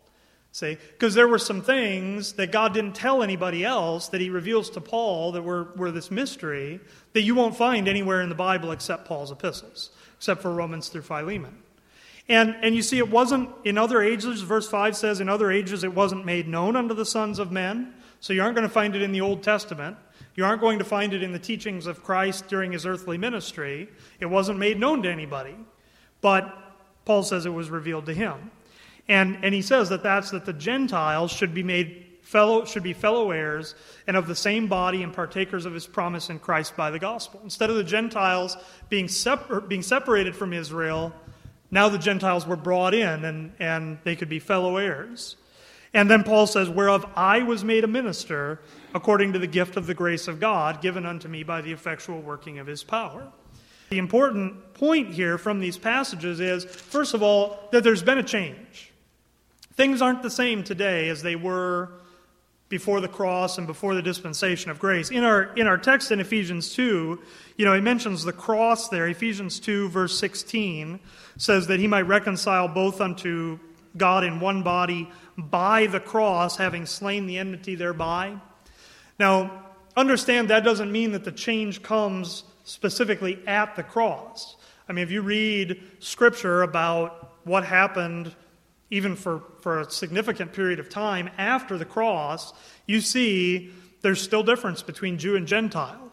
See? 0.50 0.76
Because 0.90 1.14
there 1.14 1.28
were 1.28 1.38
some 1.38 1.62
things 1.62 2.32
that 2.32 2.50
God 2.50 2.74
didn't 2.74 2.96
tell 2.96 3.22
anybody 3.22 3.64
else 3.64 4.08
that 4.08 4.20
he 4.20 4.28
reveals 4.28 4.70
to 4.70 4.80
Paul 4.80 5.30
that 5.30 5.42
were, 5.42 5.68
were 5.76 5.92
this 5.92 6.10
mystery 6.10 6.80
that 7.12 7.22
you 7.22 7.36
won't 7.36 7.56
find 7.56 7.86
anywhere 7.86 8.20
in 8.22 8.28
the 8.28 8.34
Bible 8.34 8.72
except 8.72 9.04
Paul's 9.04 9.30
epistles, 9.30 9.90
except 10.16 10.42
for 10.42 10.50
Romans 10.50 10.88
through 10.88 11.02
Philemon. 11.02 11.62
And, 12.28 12.56
and 12.60 12.74
you 12.74 12.82
see, 12.82 12.98
it 12.98 13.08
wasn't 13.08 13.50
in 13.64 13.78
other 13.78 14.02
ages, 14.02 14.42
verse 14.42 14.68
5 14.68 14.96
says, 14.96 15.20
in 15.20 15.28
other 15.28 15.52
ages 15.52 15.84
it 15.84 15.94
wasn't 15.94 16.26
made 16.26 16.48
known 16.48 16.74
unto 16.74 16.94
the 16.94 17.06
sons 17.06 17.38
of 17.38 17.52
men. 17.52 17.94
So 18.18 18.32
you 18.32 18.42
aren't 18.42 18.56
going 18.56 18.66
to 18.66 18.74
find 18.74 18.96
it 18.96 19.02
in 19.02 19.12
the 19.12 19.20
Old 19.20 19.44
Testament. 19.44 19.96
You 20.34 20.44
aren't 20.44 20.60
going 20.60 20.78
to 20.78 20.84
find 20.84 21.12
it 21.12 21.22
in 21.22 21.32
the 21.32 21.38
teachings 21.38 21.86
of 21.86 22.02
Christ 22.02 22.48
during 22.48 22.72
his 22.72 22.86
earthly 22.86 23.18
ministry. 23.18 23.88
It 24.20 24.26
wasn't 24.26 24.58
made 24.58 24.78
known 24.78 25.02
to 25.02 25.10
anybody. 25.10 25.56
But 26.20 26.52
Paul 27.04 27.22
says 27.22 27.46
it 27.46 27.50
was 27.50 27.70
revealed 27.70 28.06
to 28.06 28.14
him. 28.14 28.50
And, 29.08 29.38
and 29.42 29.54
he 29.54 29.62
says 29.62 29.88
that 29.88 30.02
that's 30.02 30.30
that 30.30 30.44
the 30.44 30.52
Gentiles 30.52 31.32
should 31.32 31.52
be 31.52 31.62
made 31.62 32.06
fellow 32.22 32.64
should 32.64 32.84
be 32.84 32.92
fellow 32.92 33.32
heirs 33.32 33.74
and 34.06 34.16
of 34.16 34.28
the 34.28 34.36
same 34.36 34.68
body 34.68 35.02
and 35.02 35.12
partakers 35.12 35.66
of 35.66 35.74
his 35.74 35.86
promise 35.86 36.30
in 36.30 36.38
Christ 36.38 36.76
by 36.76 36.90
the 36.90 36.98
gospel. 36.98 37.40
Instead 37.42 37.70
of 37.70 37.76
the 37.76 37.82
Gentiles 37.82 38.56
being, 38.88 39.08
separ- 39.08 39.62
being 39.62 39.82
separated 39.82 40.36
from 40.36 40.52
Israel, 40.52 41.12
now 41.72 41.88
the 41.88 41.98
Gentiles 41.98 42.46
were 42.46 42.54
brought 42.54 42.94
in 42.94 43.24
and, 43.24 43.52
and 43.58 43.98
they 44.04 44.14
could 44.14 44.28
be 44.28 44.38
fellow 44.38 44.76
heirs. 44.76 45.36
And 45.92 46.08
then 46.08 46.22
Paul 46.22 46.46
says, 46.46 46.68
Whereof 46.68 47.04
I 47.16 47.42
was 47.42 47.64
made 47.64 47.82
a 47.82 47.88
minister 47.88 48.60
according 48.94 49.32
to 49.32 49.38
the 49.38 49.46
gift 49.46 49.76
of 49.76 49.86
the 49.86 49.94
grace 49.94 50.28
of 50.28 50.40
God 50.40 50.82
given 50.82 51.06
unto 51.06 51.28
me 51.28 51.42
by 51.42 51.60
the 51.60 51.72
effectual 51.72 52.20
working 52.20 52.58
of 52.58 52.66
his 52.66 52.82
power. 52.82 53.26
The 53.90 53.98
important 53.98 54.74
point 54.74 55.12
here 55.12 55.36
from 55.36 55.58
these 55.60 55.76
passages 55.76 56.38
is, 56.38 56.64
first 56.64 57.14
of 57.14 57.22
all, 57.22 57.68
that 57.72 57.82
there's 57.82 58.02
been 58.02 58.18
a 58.18 58.22
change. 58.22 58.92
Things 59.74 60.00
aren't 60.00 60.22
the 60.22 60.30
same 60.30 60.62
today 60.62 61.08
as 61.08 61.22
they 61.22 61.36
were 61.36 61.92
before 62.68 63.00
the 63.00 63.08
cross 63.08 63.58
and 63.58 63.66
before 63.66 63.96
the 63.96 64.02
dispensation 64.02 64.70
of 64.70 64.78
grace. 64.78 65.10
In 65.10 65.24
our, 65.24 65.52
in 65.56 65.66
our 65.66 65.76
text 65.76 66.12
in 66.12 66.20
Ephesians 66.20 66.72
2, 66.74 67.20
you 67.56 67.64
know, 67.64 67.74
he 67.74 67.80
mentions 67.80 68.22
the 68.22 68.32
cross 68.32 68.88
there. 68.88 69.08
Ephesians 69.08 69.58
2, 69.58 69.88
verse 69.88 70.16
16 70.18 71.00
says 71.36 71.66
that 71.66 71.80
he 71.80 71.88
might 71.88 72.02
reconcile 72.02 72.68
both 72.68 73.00
unto 73.00 73.58
God 73.96 74.22
in 74.22 74.38
one 74.38 74.62
body 74.62 75.10
by 75.36 75.86
the 75.86 75.98
cross, 75.98 76.56
having 76.56 76.86
slain 76.86 77.26
the 77.26 77.38
enmity 77.38 77.74
thereby. 77.74 78.36
Now, 79.20 79.66
understand 79.98 80.48
that 80.48 80.64
doesn't 80.64 80.90
mean 80.90 81.12
that 81.12 81.24
the 81.24 81.30
change 81.30 81.82
comes 81.82 82.42
specifically 82.64 83.38
at 83.46 83.76
the 83.76 83.82
cross. 83.82 84.56
I 84.88 84.94
mean, 84.94 85.02
if 85.02 85.10
you 85.10 85.20
read 85.20 85.78
scripture 85.98 86.62
about 86.62 87.36
what 87.44 87.66
happened 87.66 88.34
even 88.88 89.16
for, 89.16 89.42
for 89.60 89.80
a 89.80 89.90
significant 89.90 90.54
period 90.54 90.80
of 90.80 90.88
time 90.88 91.28
after 91.36 91.76
the 91.76 91.84
cross, 91.84 92.54
you 92.86 93.02
see 93.02 93.70
there's 94.00 94.22
still 94.22 94.42
difference 94.42 94.82
between 94.82 95.18
Jew 95.18 95.36
and 95.36 95.46
Gentile. 95.46 96.10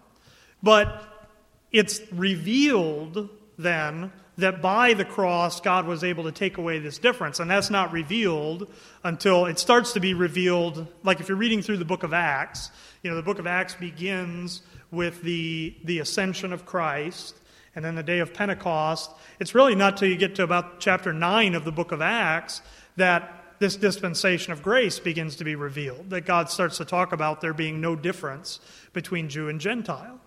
But 0.62 1.30
it's 1.72 2.02
revealed 2.12 3.30
then 3.58 4.12
that 4.38 4.62
by 4.62 4.93
the 4.93 5.06
cross, 5.06 5.60
God 5.60 5.88
was 5.88 6.04
able 6.04 6.23
to 6.26 6.32
take 6.32 6.58
away 6.58 6.80
this 6.80 6.97
difference. 6.97 7.39
And 7.39 7.50
that's 7.50 7.69
not 7.69 7.91
revealed 7.91 8.71
until 9.04 9.45
it 9.45 9.58
starts 9.58 9.93
to 9.93 10.00
be 10.00 10.13
revealed. 10.13 10.88
Like 11.04 11.19
if 11.19 11.28
you're 11.28 11.38
reading 11.38 11.62
through 11.62 11.78
the 11.78 11.86
book 11.86 12.04
of 12.04 12.13
Acts, 12.13 12.69
you 13.02 13.10
know, 13.10 13.15
the 13.15 13.23
book 13.23 13.39
of 13.39 13.47
Acts 13.47 13.73
begins 13.76 14.62
with 14.91 15.21
the, 15.23 15.76
the 15.84 16.00
ascension 16.00 16.54
of 16.54 16.65
Christ 16.65 17.36
and 17.76 17.84
then 17.84 17.95
the 17.95 18.04
day 18.04 18.19
of 18.19 18.34
Pentecost. 18.34 19.12
It's 19.39 19.56
really 19.56 19.76
not 19.76 19.97
till 19.97 20.08
you 20.08 20.17
get 20.17 20.36
to 20.36 20.43
about 20.43 20.80
chapter 20.80 21.12
9 21.12 21.56
of 21.56 21.65
the 21.65 21.71
book 21.71 21.91
of 21.91 22.02
Acts 22.02 22.62
that 22.95 23.43
this 23.60 23.76
dispensation 23.76 24.54
of 24.54 24.62
grace 24.62 25.00
begins 25.00 25.36
to 25.38 25.43
be 25.43 25.56
revealed, 25.56 26.12
that 26.12 26.26
God 26.26 26.50
starts 26.50 26.78
to 26.78 26.86
talk 26.86 27.12
about 27.12 27.41
there 27.41 27.54
being 27.54 27.82
no 27.82 27.95
difference 27.95 28.60
between 28.93 29.30
Jew 29.30 29.50
and 29.50 29.60
Gentile. 29.60 30.19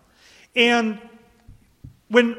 And 0.57 1.01
when 2.09 2.37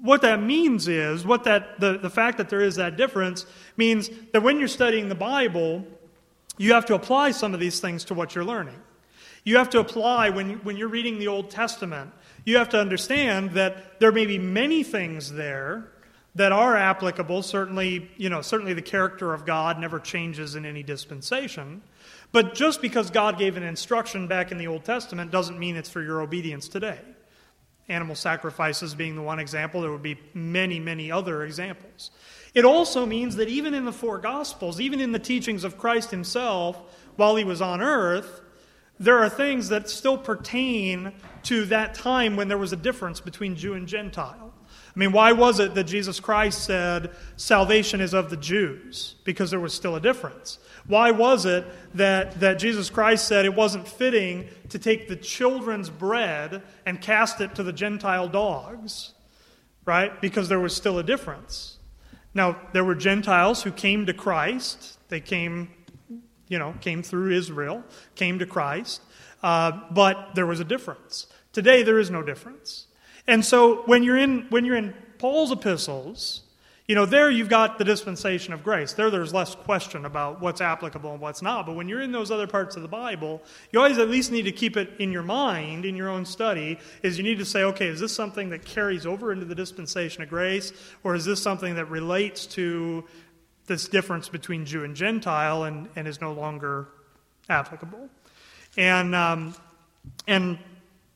what 0.00 0.22
that 0.22 0.42
means 0.42 0.88
is, 0.88 1.24
what 1.24 1.44
that 1.44 1.80
the, 1.80 1.98
the 1.98 2.10
fact 2.10 2.38
that 2.38 2.48
there 2.48 2.60
is 2.60 2.76
that 2.76 2.96
difference 2.96 3.46
means 3.76 4.10
that 4.32 4.42
when 4.42 4.58
you're 4.58 4.68
studying 4.68 5.08
the 5.08 5.14
Bible, 5.14 5.84
you 6.58 6.74
have 6.74 6.86
to 6.86 6.94
apply 6.94 7.30
some 7.30 7.54
of 7.54 7.60
these 7.60 7.80
things 7.80 8.04
to 8.04 8.14
what 8.14 8.34
you're 8.34 8.44
learning. 8.44 8.78
You 9.44 9.56
have 9.56 9.70
to 9.70 9.80
apply 9.80 10.30
when, 10.30 10.58
when 10.58 10.76
you're 10.76 10.88
reading 10.88 11.18
the 11.18 11.28
Old 11.28 11.50
Testament 11.50 12.12
you 12.44 12.56
have 12.56 12.70
to 12.70 12.80
understand 12.80 13.52
that 13.52 14.00
there 14.00 14.12
may 14.12 14.26
be 14.26 14.38
many 14.38 14.82
things 14.82 15.32
there 15.32 15.88
that 16.34 16.50
are 16.50 16.76
applicable. 16.76 17.42
Certainly, 17.42 18.10
you 18.16 18.30
know, 18.30 18.42
certainly 18.42 18.74
the 18.74 18.82
character 18.82 19.32
of 19.32 19.46
God 19.46 19.78
never 19.78 20.00
changes 20.00 20.54
in 20.54 20.64
any 20.64 20.82
dispensation. 20.82 21.82
But 22.32 22.54
just 22.54 22.80
because 22.80 23.10
God 23.10 23.38
gave 23.38 23.56
an 23.56 23.62
instruction 23.62 24.26
back 24.26 24.50
in 24.50 24.58
the 24.58 24.66
Old 24.66 24.84
Testament 24.84 25.30
doesn't 25.30 25.58
mean 25.58 25.76
it's 25.76 25.90
for 25.90 26.02
your 26.02 26.22
obedience 26.22 26.68
today. 26.68 26.98
Animal 27.92 28.16
sacrifices 28.16 28.94
being 28.94 29.14
the 29.14 29.22
one 29.22 29.38
example, 29.38 29.82
there 29.82 29.92
would 29.92 30.02
be 30.02 30.18
many, 30.34 30.80
many 30.80 31.12
other 31.12 31.44
examples. 31.44 32.10
It 32.54 32.64
also 32.64 33.06
means 33.06 33.36
that 33.36 33.48
even 33.48 33.74
in 33.74 33.84
the 33.84 33.92
four 33.92 34.18
Gospels, 34.18 34.80
even 34.80 35.00
in 35.00 35.12
the 35.12 35.18
teachings 35.18 35.62
of 35.64 35.78
Christ 35.78 36.10
himself 36.10 36.80
while 37.16 37.36
he 37.36 37.44
was 37.44 37.60
on 37.60 37.80
earth, 37.80 38.40
there 38.98 39.18
are 39.18 39.28
things 39.28 39.68
that 39.68 39.88
still 39.88 40.18
pertain 40.18 41.12
to 41.44 41.64
that 41.66 41.94
time 41.94 42.36
when 42.36 42.48
there 42.48 42.58
was 42.58 42.72
a 42.72 42.76
difference 42.76 43.20
between 43.20 43.56
Jew 43.56 43.74
and 43.74 43.88
Gentile. 43.88 44.52
I 44.94 44.98
mean, 44.98 45.12
why 45.12 45.32
was 45.32 45.58
it 45.58 45.74
that 45.74 45.84
Jesus 45.84 46.20
Christ 46.20 46.64
said 46.64 47.10
salvation 47.36 48.00
is 48.00 48.12
of 48.14 48.30
the 48.30 48.36
Jews? 48.36 49.16
Because 49.24 49.50
there 49.50 49.60
was 49.60 49.72
still 49.72 49.96
a 49.96 50.00
difference. 50.00 50.58
Why 50.86 51.10
was 51.10 51.46
it 51.46 51.64
that, 51.94 52.40
that 52.40 52.58
Jesus 52.58 52.90
Christ 52.90 53.28
said 53.28 53.44
it 53.44 53.54
wasn't 53.54 53.86
fitting 53.86 54.48
to 54.70 54.78
take 54.78 55.08
the 55.08 55.16
children's 55.16 55.90
bread 55.90 56.62
and 56.84 57.00
cast 57.00 57.40
it 57.40 57.54
to 57.54 57.62
the 57.62 57.72
Gentile 57.72 58.28
dogs? 58.28 59.12
Right? 59.84 60.20
Because 60.20 60.48
there 60.48 60.60
was 60.60 60.74
still 60.74 60.98
a 60.98 61.02
difference. 61.02 61.78
Now, 62.34 62.60
there 62.72 62.84
were 62.84 62.94
Gentiles 62.94 63.62
who 63.62 63.70
came 63.72 64.06
to 64.06 64.14
Christ. 64.14 64.98
They 65.08 65.20
came 65.20 65.68
you 66.52 66.58
know, 66.58 66.74
came 66.82 67.02
through 67.02 67.30
Israel, 67.30 67.82
came 68.14 68.38
to 68.38 68.44
Christ, 68.44 69.00
uh, 69.42 69.72
but 69.90 70.34
there 70.34 70.44
was 70.44 70.60
a 70.60 70.64
difference. 70.64 71.26
Today, 71.54 71.82
there 71.82 71.98
is 71.98 72.10
no 72.10 72.22
difference. 72.22 72.88
And 73.26 73.42
so 73.42 73.84
when 73.86 74.02
you're 74.02 74.18
in, 74.18 74.48
when 74.50 74.66
you're 74.66 74.76
in 74.76 74.92
Paul's 75.16 75.50
epistles, 75.50 76.42
you 76.86 76.94
know, 76.94 77.06
there 77.06 77.30
you've 77.30 77.48
got 77.48 77.78
the 77.78 77.84
dispensation 77.84 78.52
of 78.52 78.64
grace. 78.64 78.92
There, 78.92 79.10
there's 79.10 79.32
less 79.32 79.54
question 79.54 80.04
about 80.04 80.40
what's 80.40 80.60
applicable 80.60 81.12
and 81.12 81.20
what's 81.20 81.40
not. 81.42 81.66
But 81.66 81.76
when 81.76 81.88
you're 81.88 82.02
in 82.02 82.12
those 82.12 82.30
other 82.30 82.46
parts 82.46 82.76
of 82.76 82.82
the 82.82 82.88
Bible, 82.88 83.40
you 83.70 83.78
always 83.78 83.98
at 83.98 84.08
least 84.10 84.32
need 84.32 84.42
to 84.42 84.52
keep 84.52 84.76
it 84.76 84.90
in 84.98 85.12
your 85.12 85.22
mind, 85.22 85.84
in 85.84 85.96
your 85.96 86.08
own 86.08 86.24
study, 86.24 86.78
is 87.02 87.16
you 87.16 87.24
need 87.24 87.38
to 87.38 87.44
say, 87.44 87.62
okay, 87.62 87.86
is 87.86 88.00
this 88.00 88.12
something 88.12 88.50
that 88.50 88.64
carries 88.64 89.06
over 89.06 89.32
into 89.32 89.44
the 89.44 89.54
dispensation 89.54 90.22
of 90.22 90.28
grace? 90.28 90.72
Or 91.04 91.14
is 91.14 91.24
this 91.24 91.40
something 91.40 91.76
that 91.76 91.86
relates 91.86 92.46
to 92.46 93.04
this 93.66 93.88
difference 93.88 94.28
between 94.28 94.64
Jew 94.64 94.84
and 94.84 94.94
Gentile 94.96 95.64
and, 95.64 95.88
and 95.96 96.08
is 96.08 96.20
no 96.20 96.32
longer 96.32 96.88
applicable. 97.48 98.08
And, 98.76 99.14
um, 99.14 99.54
and 100.26 100.58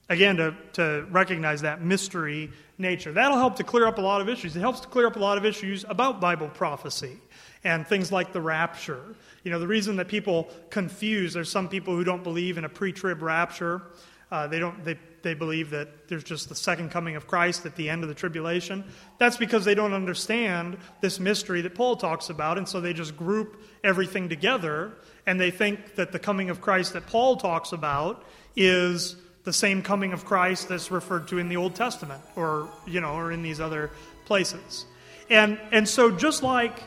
again, 0.08 0.36
to, 0.36 0.54
to 0.74 1.06
recognize 1.10 1.62
that 1.62 1.82
mystery 1.82 2.50
nature, 2.78 3.12
that'll 3.12 3.38
help 3.38 3.56
to 3.56 3.64
clear 3.64 3.86
up 3.86 3.98
a 3.98 4.02
lot 4.02 4.20
of 4.20 4.28
issues. 4.28 4.56
It 4.56 4.60
helps 4.60 4.80
to 4.80 4.88
clear 4.88 5.06
up 5.06 5.16
a 5.16 5.20
lot 5.20 5.38
of 5.38 5.44
issues 5.44 5.84
about 5.88 6.20
Bible 6.20 6.48
prophecy 6.48 7.18
and 7.64 7.86
things 7.86 8.12
like 8.12 8.32
the 8.32 8.40
rapture. 8.40 9.16
You 9.42 9.50
know, 9.50 9.58
the 9.58 9.66
reason 9.66 9.96
that 9.96 10.08
people 10.08 10.48
confuse, 10.70 11.34
there's 11.34 11.50
some 11.50 11.68
people 11.68 11.94
who 11.94 12.04
don't 12.04 12.22
believe 12.22 12.58
in 12.58 12.64
a 12.64 12.68
pre 12.68 12.92
trib 12.92 13.22
rapture. 13.22 13.82
Uh, 14.30 14.46
they 14.46 14.58
don't 14.58 14.84
they, 14.84 14.98
they 15.22 15.34
believe 15.34 15.70
that 15.70 16.08
there's 16.08 16.24
just 16.24 16.48
the 16.48 16.54
second 16.54 16.90
coming 16.90 17.16
of 17.16 17.26
Christ 17.26 17.64
at 17.66 17.76
the 17.76 17.88
end 17.88 18.02
of 18.02 18.08
the 18.08 18.14
tribulation. 18.14 18.84
That's 19.18 19.36
because 19.36 19.64
they 19.64 19.74
don't 19.74 19.92
understand 19.92 20.78
this 21.00 21.18
mystery 21.20 21.60
that 21.62 21.74
Paul 21.74 21.96
talks 21.96 22.28
about, 22.28 22.58
and 22.58 22.68
so 22.68 22.80
they 22.80 22.92
just 22.92 23.16
group 23.16 23.62
everything 23.84 24.28
together, 24.28 24.92
and 25.26 25.40
they 25.40 25.50
think 25.50 25.94
that 25.94 26.12
the 26.12 26.18
coming 26.18 26.50
of 26.50 26.60
Christ 26.60 26.92
that 26.92 27.06
Paul 27.06 27.36
talks 27.36 27.72
about 27.72 28.24
is 28.56 29.16
the 29.46 29.52
same 29.52 29.80
coming 29.80 30.12
of 30.12 30.24
Christ 30.24 30.68
that's 30.68 30.90
referred 30.90 31.28
to 31.28 31.38
in 31.38 31.48
the 31.48 31.56
Old 31.56 31.76
Testament, 31.76 32.20
or 32.34 32.68
you 32.84 33.00
know, 33.00 33.14
or 33.14 33.30
in 33.30 33.42
these 33.42 33.60
other 33.60 33.90
places. 34.26 34.84
And 35.30 35.58
and 35.70 35.88
so 35.88 36.10
just 36.10 36.42
like 36.42 36.82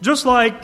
just 0.00 0.24
like 0.24 0.54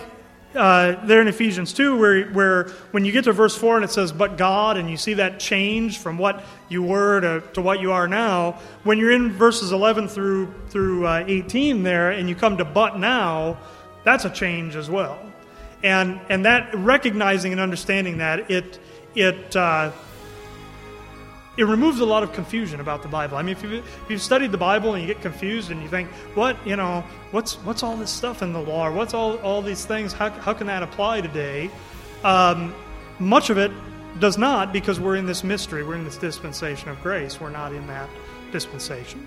uh, 0.55 1.05
there 1.05 1.21
in 1.21 1.29
Ephesians 1.29 1.73
2, 1.75 1.99
where, 1.99 2.29
where 2.29 2.69
when 2.93 3.05
you 3.05 3.13
get 3.13 3.25
to 3.25 3.33
verse 3.33 3.55
4 3.57 3.77
and 3.77 3.85
it 3.85 3.91
says, 3.91 4.11
but 4.11 4.39
God, 4.39 4.79
and 4.79 4.89
you 4.89 4.97
see 4.97 5.15
that 5.15 5.39
change 5.39 5.99
from 5.99 6.17
what 6.17 6.43
you 6.71 6.83
were 6.83 7.21
to, 7.21 7.43
to 7.53 7.61
what 7.61 7.81
you 7.81 7.93
are 7.93 8.09
now, 8.09 8.53
when 8.83 8.97
you're 8.97 9.11
in 9.11 9.33
verses 9.33 9.73
11 9.73 10.09
through, 10.09 10.55
through 10.69 11.07
uh, 11.07 11.25
18 11.27 11.83
there, 11.83 12.11
and 12.11 12.27
you 12.27 12.35
come 12.35 12.57
to 12.57 12.65
but 12.65 12.99
now, 12.99 13.59
that's 14.03 14.25
a 14.25 14.31
change 14.31 14.77
as 14.77 14.89
well. 14.89 15.19
And, 15.83 16.21
and 16.31 16.47
that, 16.47 16.75
recognizing 16.75 17.53
and 17.53 17.61
understanding 17.61 18.19
that, 18.19 18.51
it, 18.51 18.79
it, 19.15 19.55
uh, 19.55 19.93
it 21.57 21.65
removes 21.65 22.01
a 22.01 22.05
lot 22.05 22.23
of 22.23 22.33
confusion 22.33 22.81
about 22.81 23.03
the 23.03 23.09
Bible. 23.09 23.37
I 23.37 23.43
mean, 23.43 23.57
if 23.57 23.63
you've, 23.63 23.73
if 23.73 24.11
you've, 24.11 24.23
studied 24.23 24.53
the 24.53 24.59
Bible 24.59 24.95
and 24.95 25.03
you 25.03 25.13
get 25.13 25.23
confused 25.23 25.71
and 25.71 25.83
you 25.83 25.89
think, 25.89 26.09
what, 26.35 26.57
you 26.67 26.77
know, 26.77 27.03
what's, 27.31 27.55
what's 27.65 27.83
all 27.83 27.97
this 27.97 28.11
stuff 28.11 28.43
in 28.43 28.53
the 28.53 28.61
law? 28.61 28.89
Or 28.89 28.93
what's 28.93 29.15
all, 29.15 29.39
all 29.39 29.63
these 29.63 29.85
things? 29.85 30.13
How, 30.13 30.31
how 30.31 30.53
can 30.53 30.67
that 30.67 30.83
apply 30.83 31.23
today? 31.23 31.71
Um, 32.25 32.75
much 33.19 33.51
of 33.51 33.59
it 33.59 33.71
does 34.21 34.37
not 34.37 34.73
because 34.73 35.01
we're 35.01 35.17
in 35.17 35.27
this 35.27 35.45
mystery. 35.45 35.83
We're 35.83 35.95
in 35.95 36.05
this 36.05 36.19
dispensation 36.19 36.91
of 36.91 37.01
grace. 37.03 37.41
We're 37.41 37.51
not 37.51 37.73
in 37.73 37.87
that 37.87 38.09
dispensation. 38.53 39.27